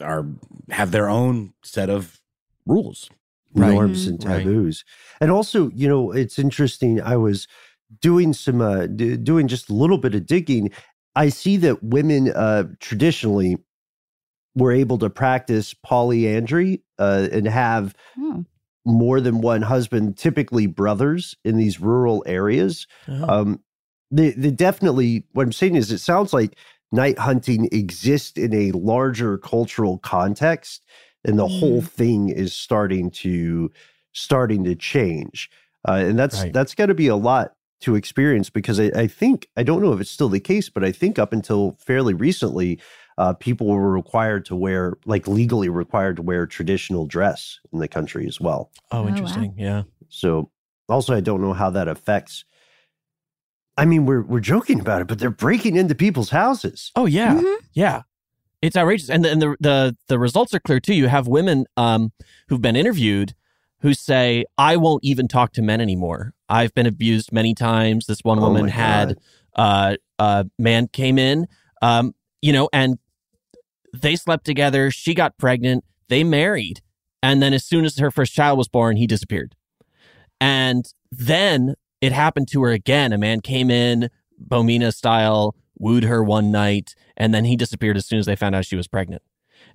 [0.00, 0.26] are
[0.70, 2.20] have their own set of
[2.66, 3.10] rules.
[3.54, 3.72] Right.
[3.72, 4.38] norms and Right.
[4.44, 4.84] taboos.
[5.20, 7.00] And also, you know, it's interesting.
[7.00, 7.46] I was
[8.00, 10.70] doing some, uh, d- doing just a little bit of digging.
[11.14, 13.58] I see that women uh, traditionally
[14.56, 18.44] were able to practice polyandry uh, and have Oh.
[18.84, 22.86] more than one husband, typically brothers in these rural areas.
[23.08, 23.40] Oh.
[23.40, 23.60] Um,
[24.10, 26.56] they, they definitely, what I'm saying is, it sounds like
[26.92, 30.82] night hunting exists in a larger cultural context,
[31.24, 33.70] and the whole thing is starting to
[34.12, 35.50] starting to change.
[35.88, 36.52] Uh, and that's Right.
[36.52, 39.92] that's got to be a lot to experience because I, I think I don't know
[39.92, 42.78] if it's still the case, but I think up until fairly recently,
[43.18, 47.88] uh, people were required to wear, like legally required to wear traditional dress in the
[47.88, 48.70] country as well.
[48.92, 49.08] oh, wow.
[49.08, 49.54] interesting.
[49.58, 49.82] Yeah.
[50.08, 50.50] So
[50.88, 52.44] also, I don't know how that affects.
[53.76, 56.92] I mean, we're we're joking about it, but they're breaking into people's houses.
[56.96, 57.34] Oh yeah.
[57.34, 57.56] Mhm.
[57.72, 58.02] Yeah.
[58.64, 59.10] It's outrageous.
[59.10, 60.94] And the, and the the the results are clear too.
[60.94, 62.12] You have women um
[62.48, 63.34] who've been interviewed
[63.80, 66.32] who say, I won't even talk to men anymore.
[66.48, 68.06] I've been abused many times.
[68.06, 69.18] This one woman my had
[69.54, 71.46] uh a man came in,
[71.82, 72.98] um, you know, and
[73.92, 76.80] they slept together, she got pregnant, they married,
[77.22, 79.54] and then as soon as her first child was born, he disappeared.
[80.40, 83.12] And then it happened to her again.
[83.12, 84.08] A man came in,
[84.42, 88.54] Bomena style, wooed her one night, and then he disappeared as soon as they found
[88.54, 89.22] out she was pregnant.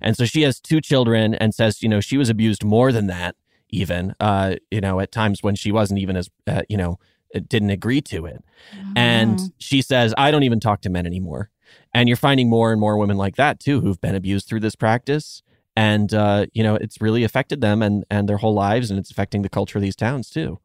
[0.00, 3.06] And so she has two children and says, you know, she was abused more than
[3.08, 3.36] that,
[3.68, 6.98] even, uh, you know, at times when she wasn't even as, uh, you know,
[7.48, 8.42] didn't agree to it.
[8.96, 9.48] And Oh.
[9.58, 11.50] she says, I don't even talk to men anymore.
[11.94, 14.74] And you're finding more and more women like that too, who've been abused through this
[14.74, 15.42] practice.
[15.76, 19.10] And, uh, you know, it's really affected them and, and their whole lives, and it's
[19.10, 20.58] affecting the culture of these towns too.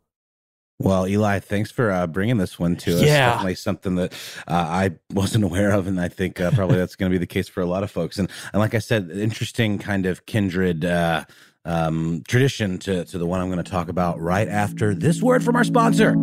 [0.79, 3.01] Well, Eli, thanks for uh, bringing this one to us.
[3.01, 3.29] Yeah.
[3.29, 4.13] Definitely something that
[4.47, 7.27] uh, I wasn't aware of, and I think uh, probably that's going to be the
[7.27, 8.19] case for a lot of folks.
[8.19, 11.25] And and like I said, interesting kind of kindred uh,
[11.63, 15.43] um, tradition to to the one I'm going to talk about right after this word
[15.43, 16.15] from our sponsor.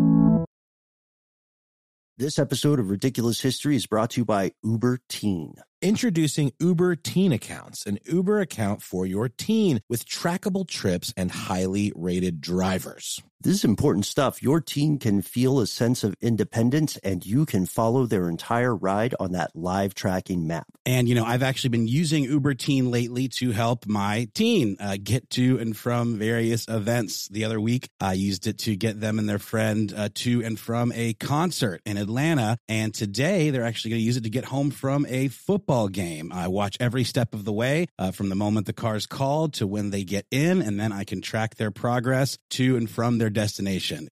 [2.19, 5.55] This episode of Ridiculous History is brought to you by Uber Teen.
[5.83, 11.93] Introducing Uber Teen Accounts, an Uber account for your teen with trackable trips and highly
[11.97, 13.21] rated drivers.
[13.41, 14.41] This is important stuff.
[14.41, 19.17] Your teen can feel a sense of independence and you can follow their entire ride
[19.19, 20.67] on that live tracking map.
[20.87, 24.97] And, you know, I've actually been using Uber Teen lately to help my teen uh,
[25.03, 27.27] get to and from various events.
[27.29, 30.57] The other week, I used it to get them and their friend uh, to and
[30.57, 32.59] from a concert in Atlanta.
[32.69, 36.31] And today, they're actually going to use it to get home from a football game.
[36.33, 39.67] I watch every step of the way uh, from the moment the car's called to
[39.67, 43.31] when they get in, and then I can track their progress to and from their
[43.31, 44.09] destination.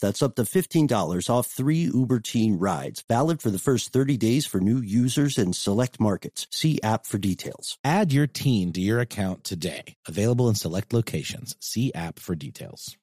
[0.00, 3.04] That's up to $15 off three Uber Teen rides.
[3.08, 6.46] Valid for the first 30 days for new users in select markets.
[6.50, 7.78] See app for details.
[7.84, 9.96] Add your teen to your account today.
[10.06, 11.56] Available in select locations.
[11.60, 12.96] See app for details.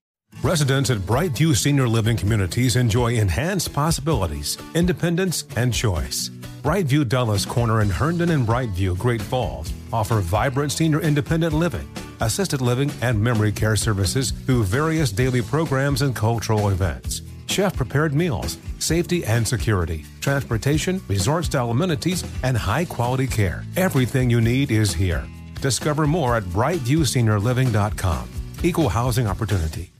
[0.43, 6.29] Residents at Brightview Senior Living Communities enjoy enhanced possibilities, independence, and choice.
[6.61, 11.87] Brightview Dulles Corner in Herndon and Brightview, Great Falls offer vibrant senior independent living,
[12.19, 17.21] assisted living, and memory care services through various daily programs and cultural events.
[17.47, 23.63] Chef prepared meals, safety and security, transportation, resort style amenities, and high quality care.
[23.75, 25.25] Everything you need is here.
[25.61, 28.29] Discover more at brightviewseniorliving.com.
[28.63, 29.91] Equal housing opportunity.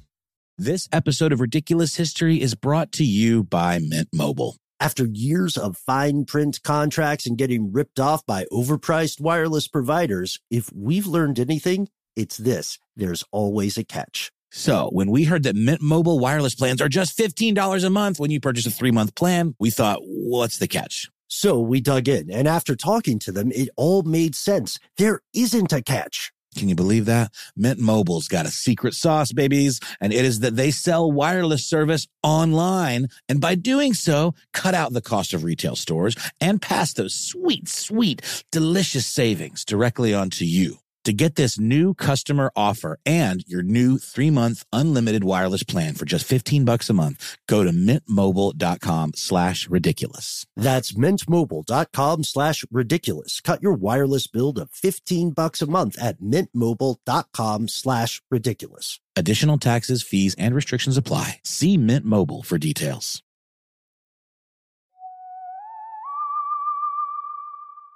[0.59, 4.57] This episode of Ridiculous History is brought to you by Mint Mobile.
[4.79, 10.71] After years of fine print contracts and getting ripped off by overpriced wireless providers, if
[10.73, 14.31] we've learned anything, it's this there's always a catch.
[14.51, 18.31] So, when we heard that Mint Mobile wireless plans are just $15 a month when
[18.31, 21.09] you purchase a three month plan, we thought, what's the catch?
[21.29, 24.79] So we dug in, and after talking to them, it all made sense.
[24.97, 26.31] There isn't a catch.
[26.55, 27.33] Can you believe that?
[27.55, 32.07] Mint Mobile's got a secret sauce, babies, and it is that they sell wireless service
[32.23, 33.09] online.
[33.29, 37.67] And by doing so, cut out the cost of retail stores and pass those sweet,
[37.67, 40.77] sweet, delicious savings directly onto you.
[41.07, 46.03] To get this new customer offer and your new three month unlimited wireless plan for
[46.03, 50.45] just 15 bucks a month, go to mintmobile.com slash ridiculous.
[50.57, 53.39] That's mintmobile.com slash ridiculous.
[53.39, 58.99] Cut your wireless bill to 15 bucks a month at mintmobile.com slash ridiculous.
[59.15, 61.39] Additional taxes, fees, and restrictions apply.
[61.45, 63.23] See Mint Mobile for details.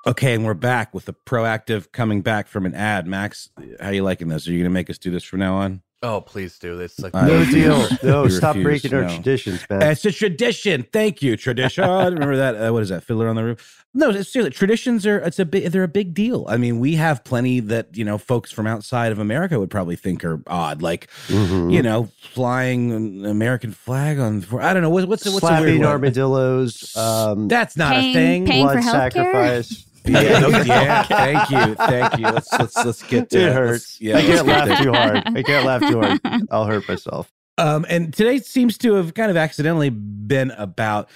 [0.05, 3.05] Okay, and we're back with the proactive coming back from an ad.
[3.05, 3.49] Max,
[3.79, 4.47] how are you liking this?
[4.47, 5.83] Are you going to make us do this from now on?
[6.03, 6.97] Oh, please do this.
[6.99, 7.53] Like No refuse.
[7.53, 7.87] deal.
[8.03, 8.81] No, We stop refuse.
[8.81, 9.83] breaking our traditions, man.
[9.83, 10.87] It's a tradition.
[10.91, 11.87] Thank you, tradition.
[11.87, 12.55] Remember that?
[12.55, 13.03] Uh, what is that?
[13.03, 13.85] Fiddler on the Roof.
[13.93, 14.49] No, it's seriously.
[14.57, 15.19] Traditions are.
[15.19, 15.65] It's a big.
[15.71, 16.45] They're a big deal.
[16.47, 19.95] I mean, we have plenty that you know folks from outside of America would probably
[19.97, 21.71] think are odd, like Mhm.
[21.71, 24.41] you know flying an American flag on.
[24.41, 24.89] For I don't know.
[24.89, 25.89] What's what's, what's a Slapping weird one?
[25.89, 26.95] armadillos.
[26.97, 28.45] Um, That's not Paying- a thing.
[28.47, 29.13] paying for blood healthcare?
[29.13, 29.85] sacrifice.
[30.05, 32.25] Yeah, no, yeah, thank you, thank you.
[32.25, 34.01] Let's let's let's get to It let's- hurts.
[34.01, 35.23] Yeah, I can't laugh too hard.
[35.25, 36.19] I can't laugh too hard.
[36.49, 37.31] I'll hurt myself.
[37.57, 41.09] Um, and today seems to have kind of accidentally been about,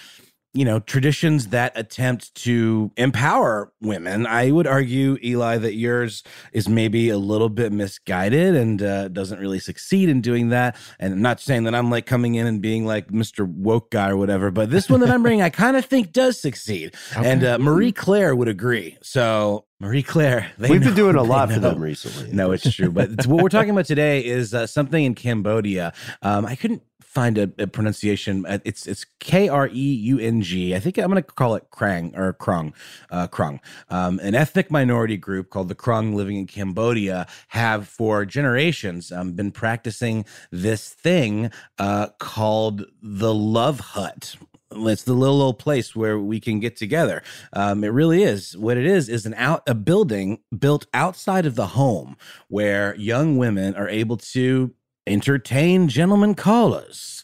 [0.55, 4.25] you know, traditions that attempt to empower women.
[4.25, 9.37] I would argue, Eli, that yours is maybe a little bit misguided and uh, doesn't
[9.37, 10.77] really succeed in doing that.
[10.97, 13.45] And I'm not saying that I'm like coming in and being like Mr.
[13.45, 16.39] Woke guy or whatever, but this one that I'm bringing, I kind of think does
[16.39, 16.95] succeed.
[17.17, 18.97] And uh, Marie Claire would agree.
[19.01, 22.31] So, Marie Claire, they We've been doing a lot for them recently.
[22.31, 22.91] No, it's true.
[22.91, 25.91] But it's- what we're talking about today is uh, something in Cambodia.
[26.21, 26.81] Um, I couldn't
[27.15, 28.45] find a, a pronunciation.
[28.45, 30.75] Uh, It's it's K R E U N G.
[30.75, 32.73] I think I'm going to call it Krang or Krong,
[33.09, 33.59] uh, Krong.
[33.89, 39.33] Um, an ethnic minority group called the Krong living in Cambodia have for generations um,
[39.33, 41.49] been practicing this thing
[41.79, 44.35] uh, called the Love Hut.
[44.71, 47.23] It's the little old place where we can get together.
[47.53, 48.57] Um, it really is.
[48.57, 52.17] What it is is an out a building built outside of the home
[52.49, 54.73] where young women are able to
[55.07, 57.23] entertain gentlemen callers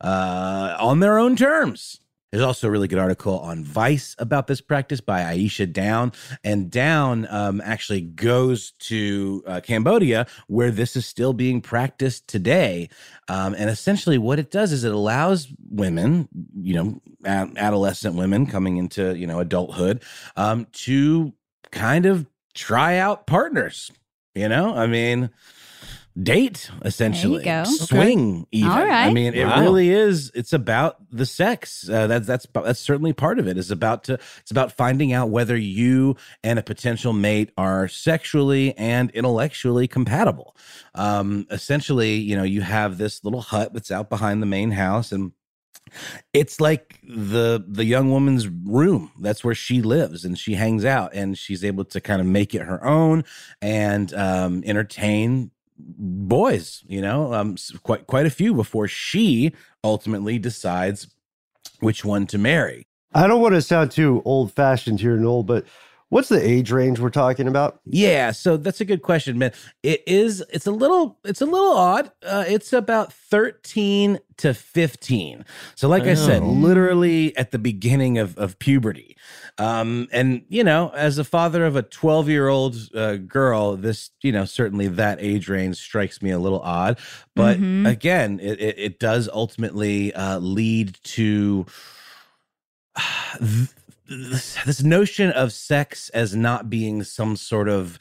[0.00, 2.00] uh, on their own terms.
[2.32, 6.12] There's also a really good article on Vice about this practice by Aisha Down.
[6.42, 12.88] And Down um, actually goes to uh, Cambodia, where this is still being practiced today.
[13.28, 16.26] Um, and essentially, what it does is it allows women,
[16.56, 20.02] you know, adolescent women coming into, you know, adulthood,
[20.34, 21.34] um, to
[21.70, 23.92] kind of try out partners.
[24.34, 25.28] You know, I mean,
[26.20, 27.42] date essentially.
[27.44, 27.64] go.
[27.64, 28.70] swing even.
[28.70, 29.06] All right.
[29.06, 29.60] i mean it Wow.
[29.62, 31.88] really is it's about the sex.
[31.88, 33.56] Uh, that's that's that's certainly part of it.
[33.56, 38.76] Is about to it's about finding out whether you and a potential mate are sexually
[38.76, 40.54] and intellectually compatible.
[40.94, 45.12] Um essentially you know you have this little hut that's out behind the main house
[45.12, 45.32] and
[46.32, 49.10] it's like the the young woman's room.
[49.20, 52.54] That's where she lives and she hangs out and she's able to kind of make
[52.54, 53.24] it her own
[53.60, 55.50] and um entertain
[55.84, 59.52] boys you know um quite quite a few before she
[59.84, 61.08] ultimately decides
[61.80, 62.86] which one to marry.
[63.14, 65.66] I don't want to sound too old fashioned here, Noel, but
[66.12, 67.80] what's the age range we're talking about?
[67.86, 69.52] Yeah, so that's a good question, man.
[69.82, 70.44] It is.
[70.50, 71.18] It's a little.
[71.24, 72.12] It's a little odd.
[72.22, 75.44] Uh, it's about thirteen to fifteen.
[75.74, 76.46] So, like I said, Oh.
[76.50, 79.16] literally at the beginning of of puberty.
[79.58, 84.10] Um, and you know, as a father of a twelve year old uh, girl, this
[84.22, 86.98] you know certainly that age range strikes me a little odd.
[87.34, 87.88] But Mhm.
[87.88, 91.66] again, it, it it does ultimately uh, lead to
[93.38, 93.68] th-
[94.30, 97.98] this, this notion of sex as not being some sort of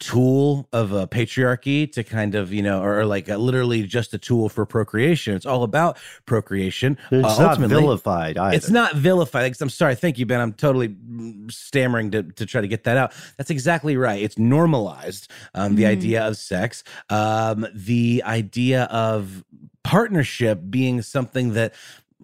[0.00, 4.12] tool of a patriarchy to kind of you know or, or like a, literally just
[4.12, 5.96] a tool for procreation it's all about
[6.26, 8.56] procreation It's Uh, not vilified either.
[8.56, 9.44] it's not vilified.
[9.44, 9.94] Like, I'm sorry.
[9.94, 10.40] Thank you, Ben.
[10.40, 13.12] I'm totally mm, stammering to, to try to get that out.
[13.38, 14.20] That's exactly right.
[14.20, 15.30] It's normalized.
[15.54, 15.88] Um, the Mhm.
[15.96, 19.44] idea of sex, um, the idea of
[19.84, 21.74] partnership being something that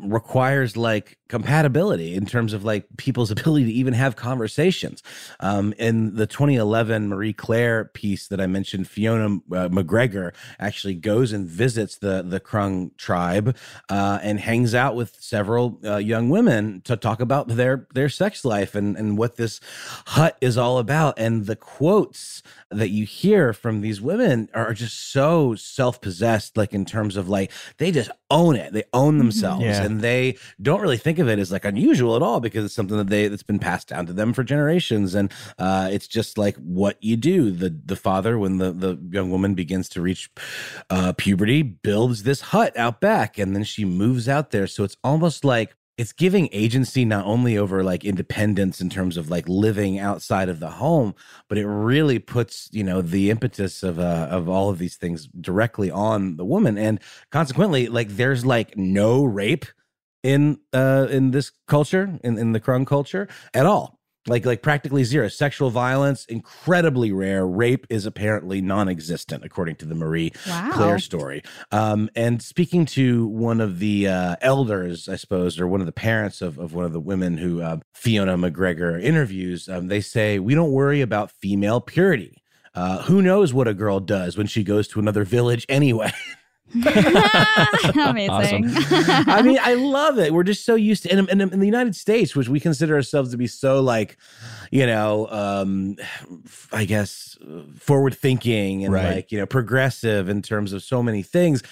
[0.01, 5.03] requires like compatibility in terms of like people's ability to even have conversations.
[5.41, 11.33] Um, in the 2011 Marie Claire piece that I mentioned, Fiona uh, McGregor actually goes
[11.33, 13.57] and visits the the Krung tribe
[13.89, 18.45] uh, and hangs out with several uh, young women to talk about their their sex
[18.45, 19.61] life and and what this
[20.07, 21.19] hut is all about.
[21.19, 26.73] And the quotes that you hear from these women are just so self possessed, like
[26.73, 29.88] in terms of like they just own it, they own themselves, Yeah.
[29.89, 32.97] And they don't really think of it as like unusual at all because it's something
[32.97, 36.57] that they that's been passed down to them for generations, and uh, it's just like
[36.57, 37.51] what you do.
[37.51, 40.31] The the father, when the the young woman begins to reach
[40.91, 44.67] uh, puberty, builds this hut out back, and then she moves out there.
[44.67, 49.31] So it's almost like it's giving agency not only over like independence in terms of
[49.31, 51.13] like living outside of the home,
[51.49, 55.27] but it really puts you know the impetus of uh, of all of these things
[55.41, 59.67] directly on the woman, and consequently, like there's like no rape
[60.29, 63.97] in uh in this culture in in the Krung culture at all.
[64.27, 67.47] Like like practically zero sexual violence, incredibly rare.
[67.47, 70.71] Rape is apparently non-existent, according to the Marie Wow.
[70.75, 71.43] Claire story.
[71.73, 75.93] Um, and speaking to one of the uh, elders, I suppose, or one of the
[76.11, 80.39] parents of, of one of the women who uh, Fiona McGregor interviews, um, they say,
[80.39, 82.43] We don't worry about female purity.
[82.75, 86.13] Uh, who knows what a girl does when she goes to another village anyway?
[86.75, 88.71] Amazing.
[89.27, 90.33] I mean, I love it.
[90.33, 93.31] We're just so used to, in, in, in the United States, which we consider ourselves
[93.31, 94.17] to be so like,
[94.71, 95.97] you know, um,
[96.73, 97.39] I guess
[97.79, 99.15] forward thinking and Right.
[99.17, 101.63] like, you know, progressive in terms of so many things.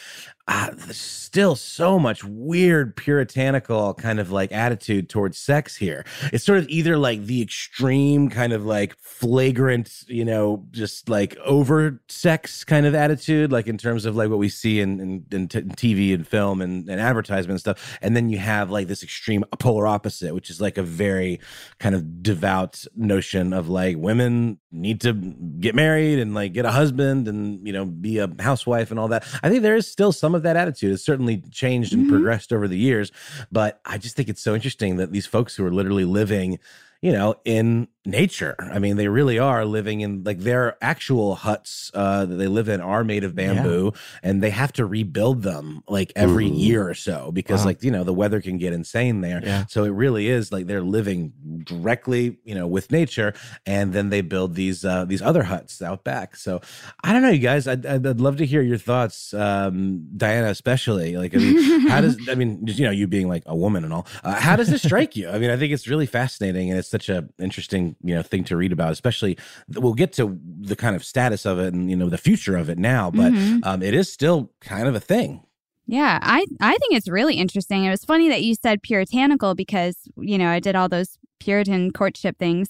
[0.49, 6.03] Uh, there's still so much weird puritanical kind of like attitude towards sex here.
[6.33, 11.37] It's sort of either like the extreme kind of like flagrant, you know, just like
[11.45, 15.27] over sex kind of attitude, like in terms of like what we see in, in,
[15.31, 17.99] in t- TV and film and, and advertisement and stuff.
[18.01, 21.39] And then you have like this extreme polar opposite, which is like a very
[21.79, 26.71] kind of devout notion of like women need to get married and like get a
[26.71, 29.23] husband and, you know, be a housewife and all that.
[29.43, 30.95] I think there is still some of that attitude.
[30.95, 32.11] It's certainly changed and Mhm.
[32.11, 33.11] progressed over the years.
[33.53, 36.59] But I just think it's so interesting that these folks who are literally living
[37.03, 38.55] you know, in nature.
[38.59, 42.69] I mean, they really are living in like their actual huts uh, that they live
[42.69, 43.93] in are made of bamboo,
[44.23, 46.59] and they have to rebuild them like every Mhm.
[46.59, 47.67] year or so because, Wow.
[47.67, 49.41] like, you know, the weather can get insane there.
[49.45, 49.65] Yeah.
[49.69, 51.33] So it really is like they're living
[51.65, 53.35] directly, you know, with nature,
[53.67, 56.37] and then they build these uh, these other huts out back.
[56.37, 56.61] So
[57.03, 57.67] I don't know, you guys.
[57.67, 61.17] I'd, I'd, I'd love to hear your thoughts, um, Diana, especially.
[61.17, 63.85] Like, I mean, how does I mean, just, you know, you being like a woman
[63.85, 65.29] and all, uh, how does this strike you?
[65.29, 68.45] I mean, I think it's really fascinating, and it's such a interesting, you know, thing
[68.45, 68.93] to read about.
[68.93, 69.37] Especially,
[69.75, 72.69] we'll get to the kind of status of it and you know the future of
[72.69, 73.61] it now, but Mhm.
[73.65, 75.41] um, it is still kind of a thing.
[75.87, 77.85] Yeah, I I think it's really interesting.
[77.85, 81.93] It was funny that you said puritanical because, you know, I did all those Puritan
[81.93, 82.69] courtship things.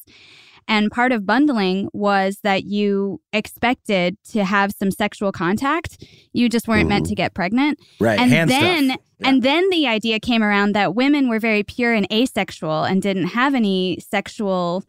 [0.68, 6.04] And part of bundling was that you expected to have some sexual contact.
[6.32, 7.78] You just weren't meant to get pregnant.
[8.00, 9.00] Right, And hand then stuff.
[9.22, 13.28] and then the idea came around that women were very pure and asexual and didn't
[13.28, 14.82] have any sexual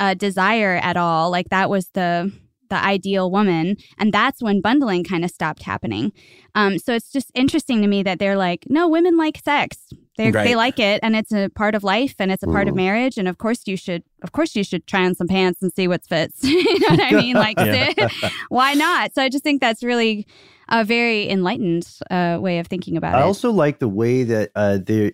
[0.00, 1.30] uh, desire at all.
[1.30, 2.32] Like that was the
[2.70, 3.76] the ideal woman.
[3.98, 6.12] And that's when bundling kind of stopped happening.
[6.54, 9.76] Um, so it's just interesting to me that they're like, no, women like sex.
[10.16, 10.44] They Right.
[10.44, 13.18] they like it, and it's a part of life, and it's a part of marriage.
[13.18, 15.88] And of course, you should, of course, you should try on some pants and see
[15.88, 16.42] what fits.
[16.44, 17.34] you know what I mean?
[17.34, 17.58] Like,
[18.48, 19.12] why not?
[19.14, 20.26] So I just think that's really
[20.68, 23.22] a very enlightened uh, way of thinking about I it.
[23.22, 25.12] I also like the way that uh, the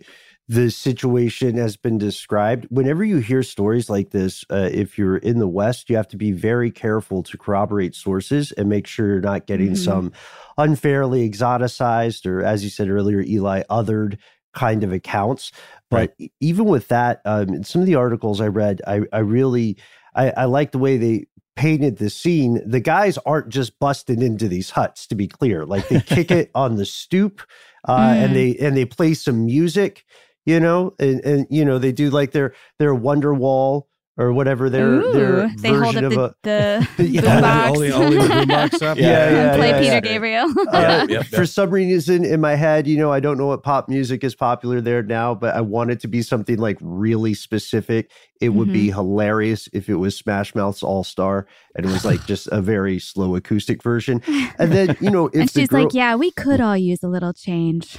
[0.50, 2.66] the situation has been described.
[2.70, 6.16] Whenever you hear stories like this, uh, if you're in the West, you have to
[6.16, 9.76] be very careful to corroborate sources and make sure you're not getting Mhm.
[9.76, 10.12] some
[10.58, 14.18] unfairly exoticized or, as you said earlier, Eli, othered
[14.52, 15.52] kind of accounts.
[15.88, 19.20] But e- even with that, um, in some of the articles I read, I, I
[19.20, 19.76] really
[20.16, 22.60] I, I like the way they painted the scene.
[22.68, 25.64] The guys aren't just busting into these huts, to be clear.
[25.64, 27.42] Like they kick it on the stoop,
[27.86, 28.34] uh, and Mm.
[28.34, 30.04] they and they play some music,
[30.50, 33.84] you know, and, and you know they do like their their Wonderwall
[34.20, 37.22] or whatever their their Ooh, they hold version up of the, a the Yeah.
[37.22, 37.68] boombox.
[37.70, 38.98] Only- only the boombox up?
[38.98, 40.00] Yeah, Yeah, yeah, and play yeah, Peter yeah.
[40.00, 40.54] Gabriel.
[40.72, 43.88] Uh, yep, For some reason in my head, you know, I don't know what pop
[43.88, 48.10] music is popular there now, but I want it to be something like really specific.
[48.40, 48.72] It would Mm-hmm.
[48.74, 52.60] be hilarious if it was Smash Mouth's All Star and it was like just a
[52.62, 54.22] very slow acoustic version.
[54.58, 57.08] And then, you know, if and she's girl, like, "Yeah, we could all use a
[57.08, 57.98] little change."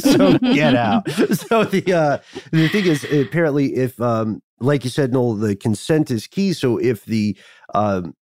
[0.00, 1.08] so get out.
[1.10, 2.18] So the uh,
[2.52, 6.52] the thing is, apparently, if um, like you said, Noel, the consent is key.
[6.52, 7.36] So if the
[7.74, 8.14] um,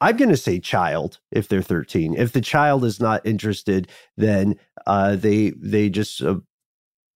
[0.00, 4.56] I'm going to say child, if they're 13, if the child is not interested, then
[4.86, 6.36] uh, they they just uh,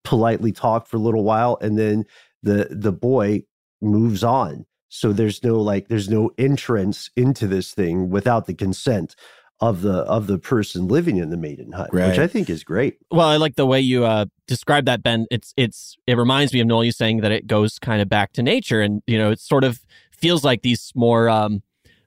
[0.05, 2.05] politely talk for a little while, and then
[2.43, 3.43] the the boy
[3.83, 4.65] moves on.
[4.89, 9.15] So there's no like there's no entrance into this thing without the consent
[9.61, 12.99] of the of the person living in the maiden hut, which I think is great.
[13.11, 15.27] Well, I like the way you uh, describe that, Ben.
[15.31, 18.33] It's it's it reminds me of Noel you saying that it goes kind of back
[18.35, 19.81] to nature, and you know, it sort of
[20.13, 21.63] feels like these more um,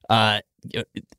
[0.10, 0.40] uh,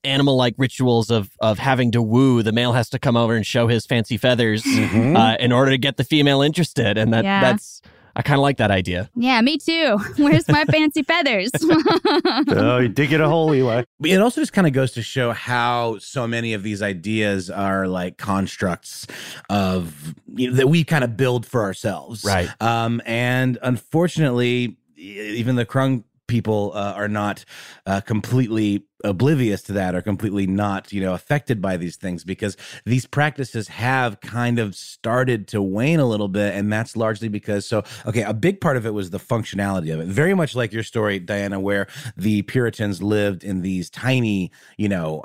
[0.04, 2.42] animal like rituals of of having to woo.
[2.42, 5.16] The male has to come over and show his fancy feathers Mhm.
[5.16, 7.40] uh, in order to get the female interested, and that Yeah.
[7.40, 7.82] that's
[8.14, 9.10] I kind of like that idea.
[9.14, 9.98] yeah, me too.
[10.18, 11.50] Where's my fancy feathers?
[12.48, 13.84] oh, you dig it a hole, Eli.
[14.04, 17.86] It also just kind of goes to show how so many of these ideas are
[17.88, 19.06] like constructs
[19.48, 22.48] of you know, that we kind of build for ourselves, Right.
[22.60, 27.44] Um, and unfortunately, even the Krung people uh, are not
[27.86, 32.57] uh, completely oblivious to that or completely not you know affected by these things because
[32.84, 37.66] these practices have kind of started to wane a little bit and that's largely because
[37.66, 40.07] so okay a big part of it was the functionality of it.
[40.07, 41.86] Very much like your story diana where
[42.16, 45.22] the puritans lived in these tiny you know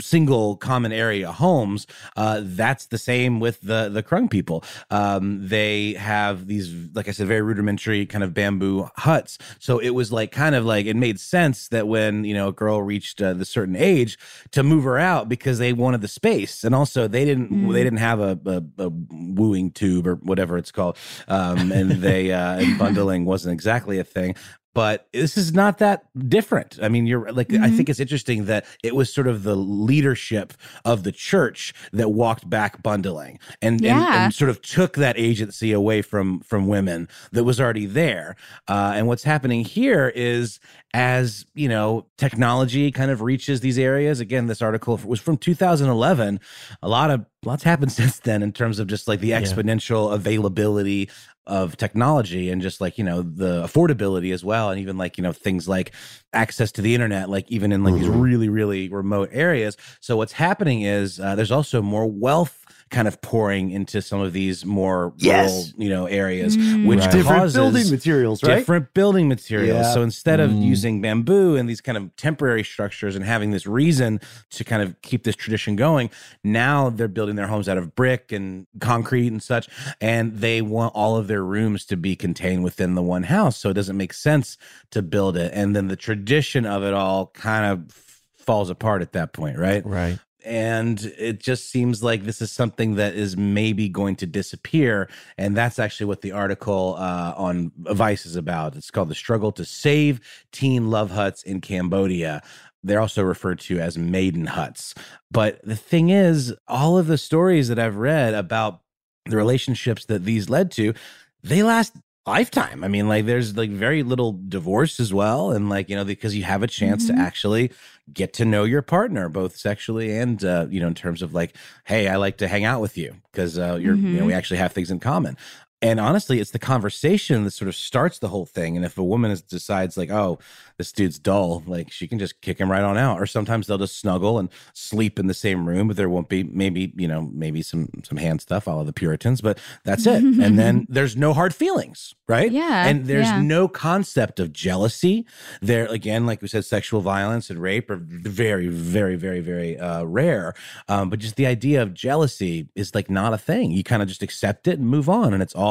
[0.00, 4.64] single common area homes uh, that's the same with the the krung people.
[4.90, 9.38] Um, they have these like i said very rudimentary kind of bamboo huts.
[9.58, 12.52] So it was like kind of like it made sense that when you know a
[12.52, 14.18] girl reached uh, the certain age
[14.52, 16.64] to move her out because they wanted the space.
[16.64, 17.72] And also they didn't Mm.
[17.72, 20.96] they didn't have a, a, a wooing tube or whatever it's called.
[21.28, 24.34] Um, and they uh, and bundling wasn't exactly a thing
[24.78, 26.78] but this is not that different.
[26.80, 27.76] I mean, you're like, I Mhm.
[27.76, 30.52] think it's interesting that it was sort of the leadership
[30.84, 34.24] of the church that walked back bundling and, and, Yeah.
[34.26, 38.36] and sort of took that agency away from from women that was already there.
[38.68, 40.60] Uh, and what's happening here is
[40.94, 44.20] as you know, technology kind of reaches these areas.
[44.20, 46.40] Again, this article was from 2011.
[46.82, 51.10] A lot of lots happened since then in terms of just like the exponential availability
[51.48, 55.22] of technology and just like you know the affordability as well and even like you
[55.22, 55.92] know things like
[56.32, 59.76] access to the internet like even in like these really really remote areas.
[60.00, 64.32] So what's happening is uh, there's also more wealth kind of pouring into some of
[64.32, 65.50] these more Yes.
[65.50, 66.86] rural you know areas Mm.
[66.86, 68.56] which Different causes building materials, right?
[68.58, 69.86] different building materials.
[69.86, 69.94] Yeah.
[69.94, 70.62] So instead of Mm.
[70.64, 74.20] using bamboo and these kind of temporary structures and having this reason
[74.50, 76.10] to kind of keep this tradition going,
[76.42, 79.68] now they're building their homes out of brick and concrete and such.
[80.00, 83.56] And they want all of their rooms to be contained within the one house.
[83.58, 84.56] So it doesn't make sense
[84.90, 85.52] to build it.
[85.54, 87.94] And then the tradition of it all kind of
[88.36, 89.84] falls apart at that point, right?
[89.84, 90.18] Right.
[90.48, 95.54] And it just seems like this is something that is maybe going to disappear and
[95.54, 98.74] that's actually what the article uh, on vice is about.
[98.74, 100.20] It's called the struggle to save
[100.50, 102.42] teen love huts in cambodia.
[102.82, 104.94] They're also referred to as maiden huts.
[105.30, 108.80] But the thing is all of the stories that i've read about
[109.26, 110.94] the relationships that these led to
[111.42, 111.92] they last
[112.28, 116.04] lifetime i mean like there's like very little divorce as well and like you know
[116.04, 117.14] because you have a chance Mhm.
[117.14, 117.70] to actually
[118.12, 121.54] get to know your partner both sexually and uh, you know in terms of like
[121.84, 124.26] hey i like to hang out with you because uh, you're you know Mhm.
[124.26, 125.36] we actually have things in common
[125.80, 128.74] And honestly, it's the conversation that sort of starts the whole thing.
[128.74, 130.38] And if a woman is, decides, like, oh,
[130.76, 133.20] this dude's dull, like she can just kick him right on out.
[133.20, 136.42] Or sometimes they'll just snuggle and sleep in the same room, but there won't be
[136.42, 140.22] maybe, you know, maybe some some hand stuff, all of the Puritans, but that's it.
[140.22, 142.50] and then there's no hard feelings, right?
[142.50, 143.40] Yeah, And there's yeah.
[143.40, 145.26] no concept of jealousy.
[145.62, 150.02] There, again, like we said, sexual violence and rape are very, very, very, very uh,
[150.04, 150.54] rare.
[150.88, 153.70] Um, but just the idea of jealousy is like not a thing.
[153.70, 155.67] You kind of just accept it and move on, and it's all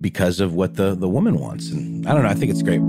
[0.00, 1.70] because of what the the woman wants.
[1.70, 2.28] And I don't know.
[2.28, 2.80] I think it's great.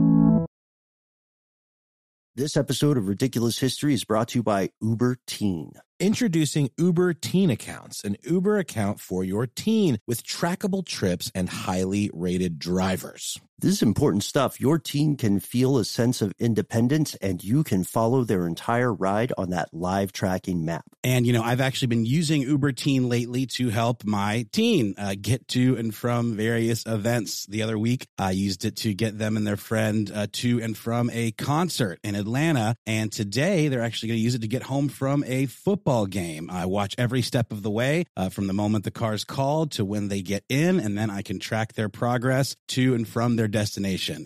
[2.36, 5.74] This episode of Ridiculous History is brought to you by Uber Teen.
[6.02, 12.10] Introducing Uber Teen Accounts, an Uber account for your teen with trackable trips and highly
[12.12, 13.40] rated drivers.
[13.60, 14.60] This is important stuff.
[14.60, 19.32] Your teen can feel a sense of independence and you can follow their entire ride
[19.38, 20.84] on that live tracking map.
[21.04, 25.14] And, you know, I've actually been using Uber Teen lately to help my teen uh,
[25.22, 27.46] get to and from various events.
[27.46, 30.76] The other week, I used it to get them and their friend uh, to and
[30.76, 32.76] from a concert in Atlanta.
[32.88, 36.50] And today, they're actually going to use it to get home from a football game.
[36.50, 39.86] I watch every step of the way uh, from the moment the car's called to
[39.86, 43.48] when they get in, and then I can track their progress to and from their
[43.48, 44.26] destination.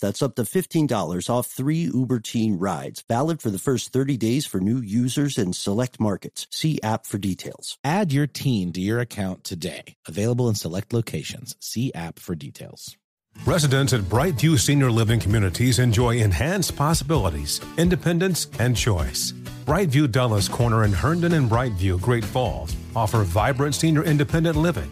[0.01, 3.03] That's up to $15 off three Uber Teen rides.
[3.07, 6.47] Valid for the first 30 days for new users in select markets.
[6.49, 7.77] See app for details.
[7.83, 9.95] Add your teen to your account today.
[10.07, 11.55] Available in select locations.
[11.59, 12.97] See app for details.
[13.45, 19.31] Residents at Brightview Senior Living Communities enjoy enhanced possibilities, independence, and choice.
[19.65, 24.91] Brightview Dulles Corner in Herndon and Brightview, Great Falls, offer vibrant senior independent living,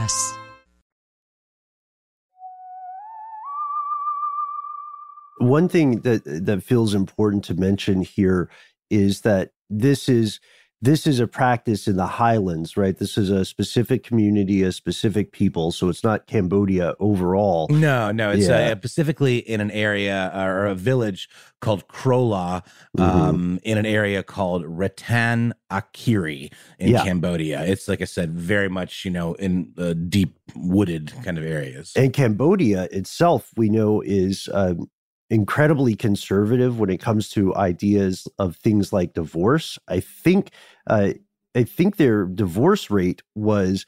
[5.39, 8.49] One thing that that feels important to mention here
[8.89, 10.39] is that this is
[10.83, 12.97] this is a practice in the highlands, right?
[12.97, 17.67] This is a specific community, a specific people, so it's not Cambodia overall.
[17.69, 18.71] No, no, it's Yeah.
[18.71, 21.29] uh, specifically in an area uh, or a village
[21.59, 22.63] called Krola,
[22.97, 23.21] Mm-hmm.
[23.21, 27.03] um, in an area called Ratan Akiri in Yeah.
[27.03, 27.63] Cambodia.
[27.63, 31.93] It's like I said, very much you know in uh, deep wooded kind of areas.
[31.95, 34.89] And Cambodia itself, we know, is um,
[35.31, 39.79] incredibly conservative when it comes to ideas of things like divorce.
[39.89, 40.51] I think,
[40.87, 41.13] uh,
[41.55, 43.87] I think their divorce rate was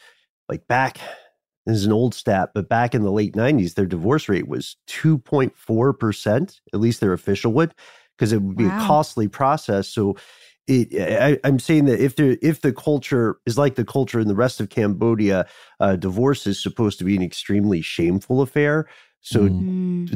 [0.49, 0.99] like back.
[1.67, 4.77] This is an old stat, but back in the late '90s, their divorce rate was
[4.87, 6.61] 2.4 percent.
[6.73, 7.73] At least their official would,
[8.17, 8.71] because it would be Wow.
[8.71, 9.87] a costly process.
[9.89, 10.17] So.
[10.65, 14.29] It, I, I'm saying that if the if the culture is like the culture in
[14.29, 15.45] the rest of Cambodia,
[15.81, 18.87] uh, divorce is supposed to be an extremely shameful affair.
[19.23, 19.67] So Mm.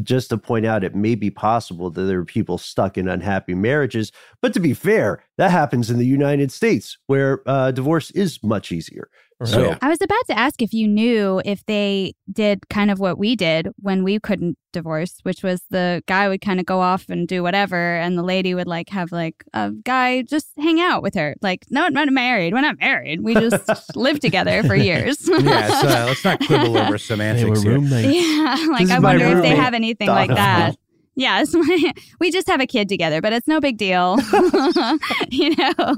[0.04, 3.56] just to point out, it may be possible that there are people stuck in unhappy
[3.56, 4.12] marriages.
[4.42, 8.72] But to be fair, that happens in the United States, where uh, divorce is much
[8.72, 9.10] easier.
[9.46, 13.20] So I was about to ask if you knew if they did kind of what
[13.20, 17.08] we did when we couldn't divorce, which was the guy would kind of go off
[17.10, 21.04] and do whatever, and the lady would like have like a guy just hang out
[21.04, 21.36] with her.
[21.42, 22.52] Like, no, we're not married.
[22.54, 23.22] We're not married.
[23.22, 25.28] We just live together for years.
[25.28, 27.78] yeah, so uh, let's not quibble over semantics here.
[27.78, 30.40] Yeah, like This I wonder if they have anything like Donna.
[30.40, 30.78] that.
[31.16, 34.18] Yeah, it's my, we just have a kid together, but it's no big deal.
[35.32, 35.96] you know.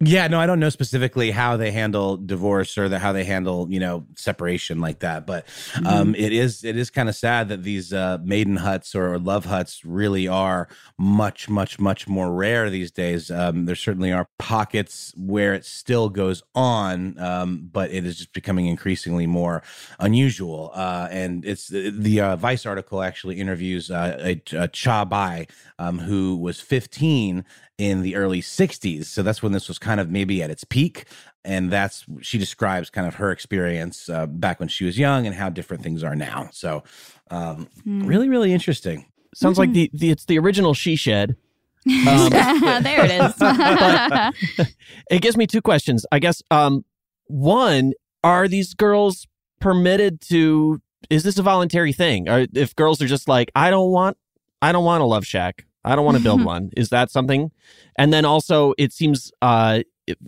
[0.00, 3.66] Yeah, no, I don't know specifically how they handle divorce or the, how they handle
[3.68, 5.44] you know separation like that, but
[5.84, 9.46] um, it is it is kind of sad that these uh, maiden huts or love
[9.46, 10.68] huts really are
[10.98, 13.28] much much much more rare these days.
[13.28, 18.32] Um, there certainly are pockets where it still goes on, um, but it is just
[18.32, 19.64] becoming increasingly more
[19.98, 20.70] unusual.
[20.74, 25.48] Uh, and it's the uh, Vice article actually interviews uh, a, a Cha Bai
[25.80, 27.44] um, who was 15
[27.78, 29.04] in the early 60s.
[29.06, 31.04] So that's when this was kind of maybe at its peak.
[31.44, 35.34] And that's, she describes kind of her experience uh, back when she was young and
[35.34, 36.50] how different things are now.
[36.52, 36.82] So
[37.30, 39.06] um, really, really interesting.
[39.34, 41.36] Sounds like the, the it's the original she shed.
[41.88, 43.34] Um, there it is.
[43.38, 44.68] but
[45.10, 46.04] it gives me two questions.
[46.12, 46.84] I guess um,
[47.28, 49.26] one, are these girls
[49.58, 50.82] permitted to?
[51.08, 52.28] Is this a voluntary thing?
[52.28, 54.18] Or if girls are just like, I don't want,
[54.60, 55.64] I don't want a love shack.
[55.88, 56.70] I don't want to build one.
[56.76, 57.50] Is that something?
[57.96, 60.18] And then also, it seems, uh, it-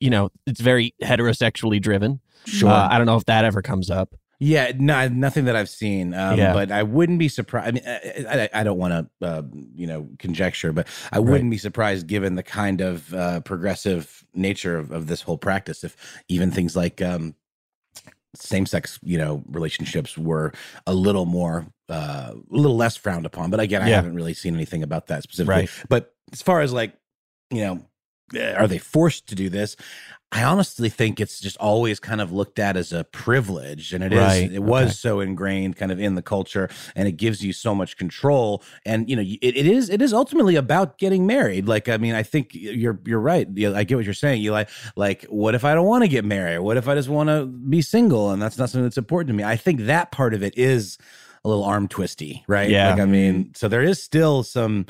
[0.00, 2.20] you know, it's very heterosexually driven.
[2.46, 2.70] Sure.
[2.70, 4.14] Uh, I don't know if that ever comes up.
[4.42, 6.14] Yeah, no, nothing that I've seen.
[6.14, 6.54] Um, Yeah.
[6.54, 7.68] But I wouldn't be surprised.
[7.68, 7.82] I mean,
[8.26, 9.42] I, I, I don't want to, uh,
[9.74, 14.78] you know, conjecture, but I wouldn't be surprised given the kind of uh, progressive nature
[14.78, 15.94] of, of this whole practice if
[16.28, 17.34] even things like um,
[18.34, 20.52] same sex, you know, relationships were
[20.86, 23.50] a little more, uh, a little less frowned upon.
[23.50, 23.96] But again, I Yeah.
[23.96, 25.62] haven't really seen anything about that specifically.
[25.62, 25.70] Right.
[25.88, 26.94] But as far as like,
[27.50, 27.84] you know,
[28.34, 29.76] uh, are they forced to do this?
[30.32, 34.12] I honestly think it's just always kind of looked at as a privilege, and it
[34.12, 34.18] is.
[34.20, 34.92] Right, It was okay.
[34.92, 38.62] so ingrained, kind of in the culture, and it gives you so much control.
[38.86, 39.90] And you know, it, it is.
[39.90, 41.66] It is ultimately about getting married.
[41.66, 43.48] Like, I mean, I think you're you're right.
[43.48, 44.40] I get what you're saying.
[44.40, 46.60] You like, like, what if I don't want to get married?
[46.60, 49.34] What if I just want to be single, and that's not something that's important to
[49.34, 49.42] me?
[49.42, 50.96] I think that part of it is
[51.44, 52.68] a little arm twisty, right?
[52.68, 52.90] Yeah.
[52.90, 54.86] Like, I mean, so there is still some,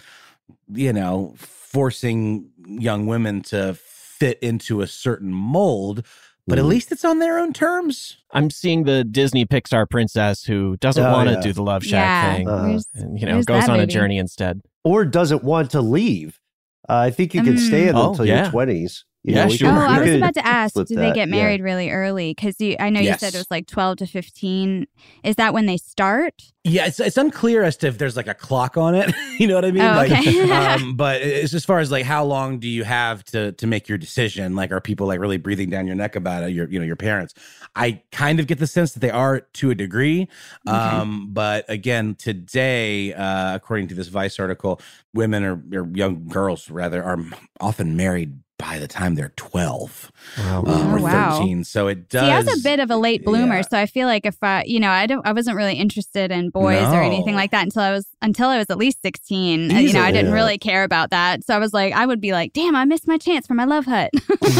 [0.73, 6.05] you know, forcing young women to fit into a certain mold,
[6.47, 6.69] but at mm.
[6.69, 8.19] least it's on their own terms.
[8.33, 11.41] I'm seeing the Disney Pixar princess who doesn't oh, want to yeah.
[11.41, 12.37] do the Love Shack yeah.
[12.37, 13.85] thing, uh, and, you know, goes on baby?
[13.85, 16.41] a journey instead, or doesn't want to leave.
[16.89, 18.51] Uh, I think you can stay until oh, yeah.
[18.51, 19.05] your 20s.
[19.23, 19.69] You yeah, know, sure.
[19.69, 21.65] Oh, I was about to ask, do they get married yeah.
[21.65, 22.33] really early?
[22.35, 23.21] Because I know yes.
[23.21, 24.87] you said it was like 12 to 15.
[25.25, 26.43] Is that when they start?
[26.65, 29.15] Yeah, it's, it's unclear as to if there's like a clock on it.
[29.39, 29.83] you know what I mean?
[29.83, 30.51] Oh, like, okay.
[30.75, 33.89] um, but it's as far as like how long do you have to to make
[33.89, 34.57] your decision?
[34.57, 36.51] Like, are people like really breathing down your neck about it?
[36.51, 37.35] Your you know your parents.
[37.75, 40.29] I kind of get the sense that they are to a degree,
[40.69, 40.77] okay.
[40.77, 44.83] Um, but again, today, uh, according to this Vice article,
[45.15, 47.19] women or, or young girls rather are
[47.61, 50.65] often married by the time they're twelve Wow.
[50.67, 51.39] Oh, or wow.
[51.39, 51.65] thirteen.
[51.65, 52.23] So it does.
[52.23, 53.63] See, I was a bit of a late bloomer, yeah.
[53.63, 56.51] so I feel like if I, you know, I don't, I wasn't really interested in
[56.51, 59.71] boys or anything like that until I was until I was at least sixteen.
[59.73, 62.21] Uh, you know, I didn't really care about that, so I was like, I would
[62.21, 64.11] be like, damn, I missed my chance for my love hut.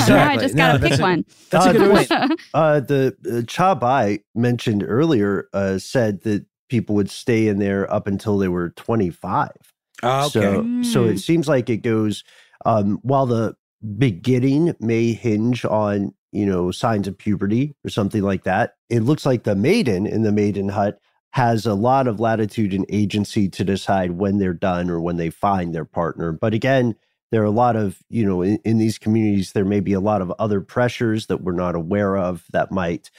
[0.09, 1.25] now I just No, gotta that's pick a- one.
[1.51, 2.41] That's Uh, a good point.
[2.55, 7.93] Uh, the uh, Cha Bai mentioned earlier uh, said that people would stay in there
[7.93, 9.51] up until they were 25.
[10.03, 10.31] Oh, okay.
[10.31, 11.13] So, so Mm.
[11.15, 12.25] it seems like it goes
[12.65, 13.55] um, while the
[13.99, 18.75] beginning may hinge on you know signs of puberty or something like that.
[18.89, 21.01] It looks like the maiden in the maiden hut
[21.33, 25.31] has a lot of latitude and agency to decide when they're done or when they
[25.31, 26.33] find their partner.
[26.33, 26.97] But again,
[27.31, 30.01] there are a lot of you know in, in these communities there may be a
[30.01, 33.11] lot of other pressures that we're not aware of that might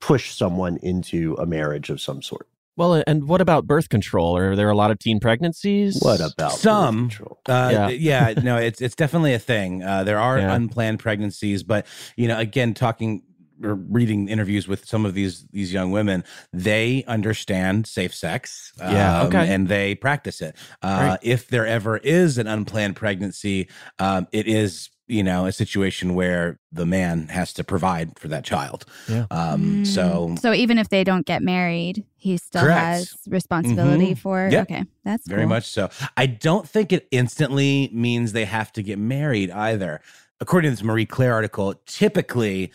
[0.00, 2.48] push someone into a marriage of some sort.
[2.78, 4.36] Well, and what about birth control?
[4.36, 5.98] Are there a lot of teen pregnancies?
[6.00, 7.08] What about birth Some.
[7.10, 7.40] control?
[7.48, 7.88] Uh, Yeah.
[7.88, 8.40] yeah.
[8.42, 9.82] no, it's it's definitely a thing.
[9.82, 10.54] Uh, there are Yeah.
[10.54, 13.22] unplanned pregnancies, but you know, again, talking
[13.64, 16.22] or reading interviews with some of these these young women,
[16.52, 19.52] they understand safe sex, Yeah, um, okay.
[19.52, 20.54] and they practice it.
[20.80, 21.18] Uh, Right.
[21.22, 23.66] If there ever is an unplanned pregnancy,
[23.98, 28.44] um, it is you know a situation where the man has to provide for that
[28.44, 28.84] child.
[29.08, 29.26] Yeah.
[29.30, 32.80] Um, so so even if they don't get married, he still Correct.
[32.80, 34.18] has responsibility Mhm.
[34.18, 34.48] for.
[34.52, 34.62] Yeah.
[34.62, 35.48] Okay, that's Very cool.
[35.48, 35.88] much so.
[36.16, 40.00] I don't think it instantly means they have to get married either.
[40.40, 42.70] According to this Marie Claire article, typically,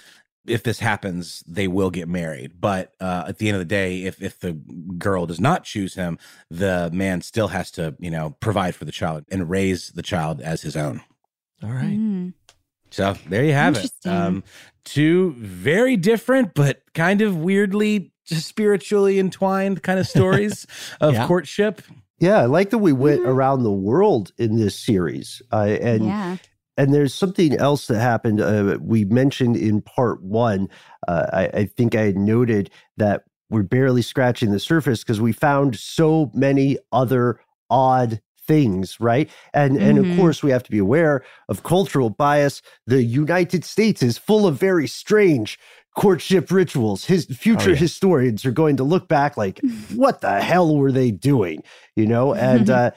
[0.45, 2.59] if this happens, they will get married.
[2.59, 4.51] But uh, at the end of the day, if if the
[4.97, 6.17] girl does not choose him,
[6.51, 10.41] the man still has to, you know, provide for the child and raise the child
[10.41, 10.99] as his own.
[11.64, 11.97] All right.
[11.97, 12.34] Mm.
[12.91, 13.91] So there you have it.
[14.05, 14.43] Um,
[14.86, 20.66] two very different, but kind of weirdly just spiritually entwined kind of stories
[21.01, 21.28] of Yeah.
[21.28, 21.82] courtship.
[22.20, 25.41] Yeah, I like that we went around the world in this series.
[25.51, 26.38] Uh, and yeah.
[26.78, 28.39] and there's something else that happened.
[28.39, 30.70] Uh, we mentioned in part one.
[31.07, 35.32] Uh, I, I think I had noted that we're barely scratching the surface because we
[35.34, 37.39] found so many other
[37.70, 39.30] odd things, right?
[39.54, 40.16] And and of Mhm.
[40.16, 42.62] course we have to be aware of cultural bias.
[42.88, 45.60] The United States is full of very strange
[45.96, 47.06] courtship rituals.
[47.06, 47.76] His future yeah.
[47.76, 49.62] historians are going to look back like,
[49.94, 51.64] what the hell were they doing?
[51.96, 52.91] You know, and uh,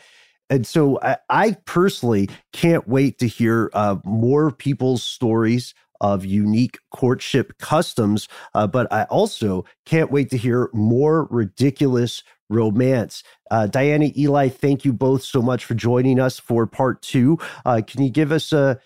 [0.49, 6.79] and so I, I personally can't wait to hear uh, more people's stories of unique
[6.91, 8.29] courtship customs.
[8.55, 13.23] Uh, but I also can't wait to hear more ridiculous romance.
[13.51, 17.39] Uh, Diana, Eli, thank you both so much for joining us for part two.
[17.65, 18.81] Uh, can you give us a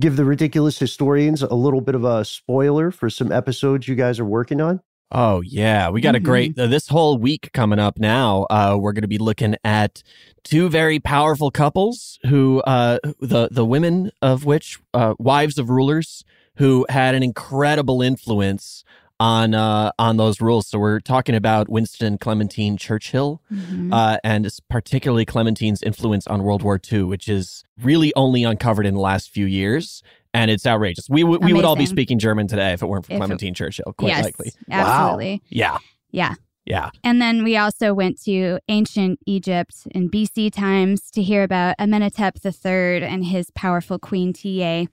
[0.00, 4.18] give the ridiculous historians a little bit of a spoiler for some episodes you guys
[4.18, 4.80] are working on?
[5.14, 8.46] Oh yeah, we got a great uh, this whole week coming up now.
[8.48, 10.02] Uh, we're going to be looking at
[10.42, 16.24] two very powerful couples who uh, the the women of which uh, wives of rulers
[16.56, 18.84] who had an incredible influence
[19.20, 20.66] on uh, on those rules.
[20.66, 23.92] So we're talking about Winston Clementine Churchill, Mhm.
[23.92, 28.94] uh, and particularly Clementine's influence on World War II, which is really only uncovered in
[28.94, 30.02] the last few years.
[30.34, 31.08] And it's outrageous.
[31.10, 33.20] We would we would all be speaking German today if it weren't for If it-
[33.20, 34.50] Clementine Churchill, quite yes, likely.
[34.70, 35.42] absolutely.
[35.50, 35.76] Yeah,
[36.10, 36.34] Yeah.
[36.64, 36.88] yeah.
[37.04, 42.38] And then we also went to ancient Egypt in BC times to hear about Amenhotep
[42.44, 44.86] III and his powerful queen Ta.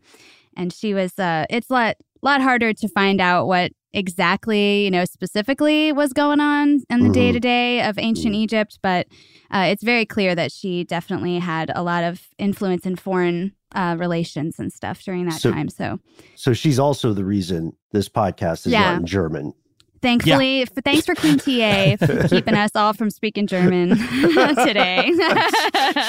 [0.60, 4.92] And she was uh it's a lot lot harder to find out what exactly, you
[4.92, 9.08] know, specifically was going on in the day to day of ancient Egypt, but
[9.52, 13.96] uh, it's very clear that she definitely had a lot of influence in foreign uh,
[13.98, 15.70] relations and stuff during that So- time.
[15.70, 16.00] So
[16.36, 18.92] So she's also the reason this podcast is Yeah.
[18.92, 19.54] not in German.
[20.02, 25.12] Thankfully, f- thanks for Queen TA for keeping us all from speaking German today.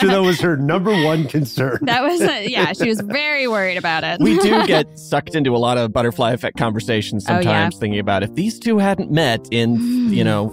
[0.01, 1.79] So that was her number one concern.
[1.83, 4.21] That was, uh, yeah, she was very worried about it.
[4.21, 7.41] we do get sucked into a lot of butterfly effect conversations Oh, yeah.
[7.41, 10.47] sometimes thinking about if these two hadn't met in you know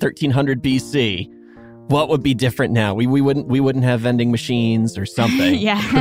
[0.00, 1.30] 1300 BC
[1.88, 2.94] what would be different now?
[2.94, 5.54] We we wouldn't we wouldn't have vending machines or something.
[5.64, 5.80] Yeah.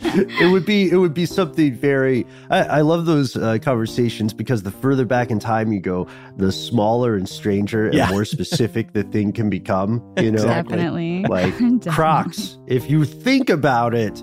[0.00, 4.62] it would be it would be something very I, I love those uh, conversations because
[4.62, 6.06] the further back in time you go
[6.36, 8.10] the smaller and stranger and Yeah.
[8.10, 10.44] more specific the thing can become you know?
[10.44, 11.22] Definitely.
[11.24, 11.90] like Definitely.
[11.92, 14.22] crocs if you think about it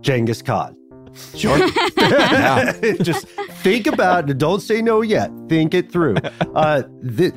[0.00, 0.76] genghis khan.
[1.36, 1.56] Sure.
[3.02, 3.26] Just
[3.62, 4.38] think about it.
[4.38, 5.30] Don't say no yet.
[5.48, 6.16] Think it through.
[6.54, 6.82] Uh
[7.16, 7.32] th-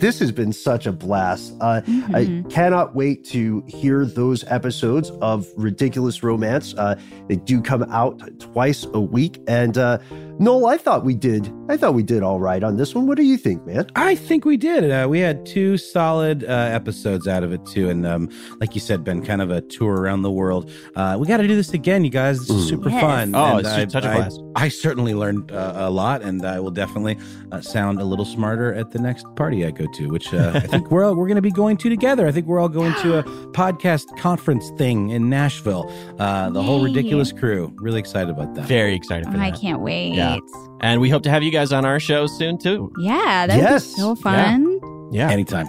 [0.00, 1.54] this has been such a blast.
[1.60, 2.50] Uh, I Mhm.
[2.50, 6.74] cannot wait to hear those episodes of Ridiculous Romance.
[6.76, 6.96] Uh,
[7.28, 9.98] they do come out twice a week, and uh,
[10.38, 11.52] Noel, I thought we did.
[11.68, 13.06] I thought we did all right on this one.
[13.06, 13.86] What do you think, man?
[13.94, 14.90] I think we did.
[14.90, 18.28] Uh, we had two solid uh, episodes out of it too, and um,
[18.58, 20.70] like you said, Ben, kind of a tour around the world.
[20.96, 22.38] Uh, we got to do this again, you guys.
[22.40, 22.68] This is Mm.
[22.70, 23.00] super Yes.
[23.02, 23.34] fun.
[23.34, 24.40] Oh, and it's I, just such a I- blast.
[24.56, 27.18] I certainly learned uh, a lot, and I will definitely
[27.52, 30.60] uh, sound a little smarter at the next party I go to, which uh, I
[30.60, 32.26] think we're all, we're going to be going to together.
[32.26, 33.22] I think we're all going to a
[33.52, 35.90] podcast conference thing in Nashville.
[36.18, 37.72] Uh, the whole ridiculous crew.
[37.76, 38.66] Really excited about that.
[38.66, 40.14] very excited for I that I can't wait.
[40.14, 40.38] Yeah.
[40.80, 43.88] and we hope to have you guys on our show soon too Yeah, that Yes.
[43.90, 44.80] would be so fun.
[45.12, 45.68] yeah Anytime.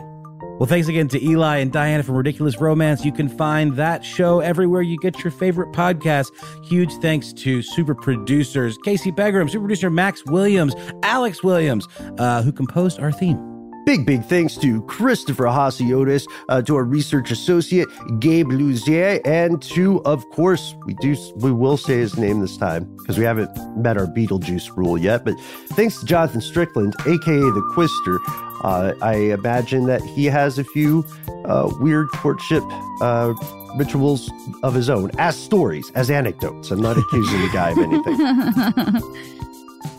[0.59, 3.03] Well, thanks again to Eli and Diana from Ridiculous Romance.
[3.03, 6.27] You can find that show everywhere you get your favorite podcast.
[6.63, 11.87] Huge thanks to super producers Casey Pegram, super producer Max Williams, Alex Williams,
[12.19, 13.39] uh, who composed our theme.
[13.85, 17.87] Big, big thanks to Christopher Hasiotis, uh, to our research associate
[18.19, 22.83] Gabe Luzier, and to, of course, we do we will say his name this time
[22.97, 25.25] because we haven't met our Beetlejuice rule yet.
[25.25, 28.17] But thanks to Jonathan Strickland, aka the Quister.
[28.63, 31.03] Uh, I imagine that he has a few
[31.45, 32.63] uh, weird courtship
[33.01, 33.33] uh,
[33.75, 36.69] rituals of his own, as stories, as anecdotes.
[36.69, 39.41] I'm not accusing the guy of anything.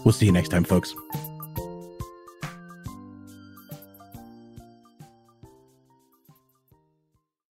[0.04, 0.94] We'll see you next time, folks.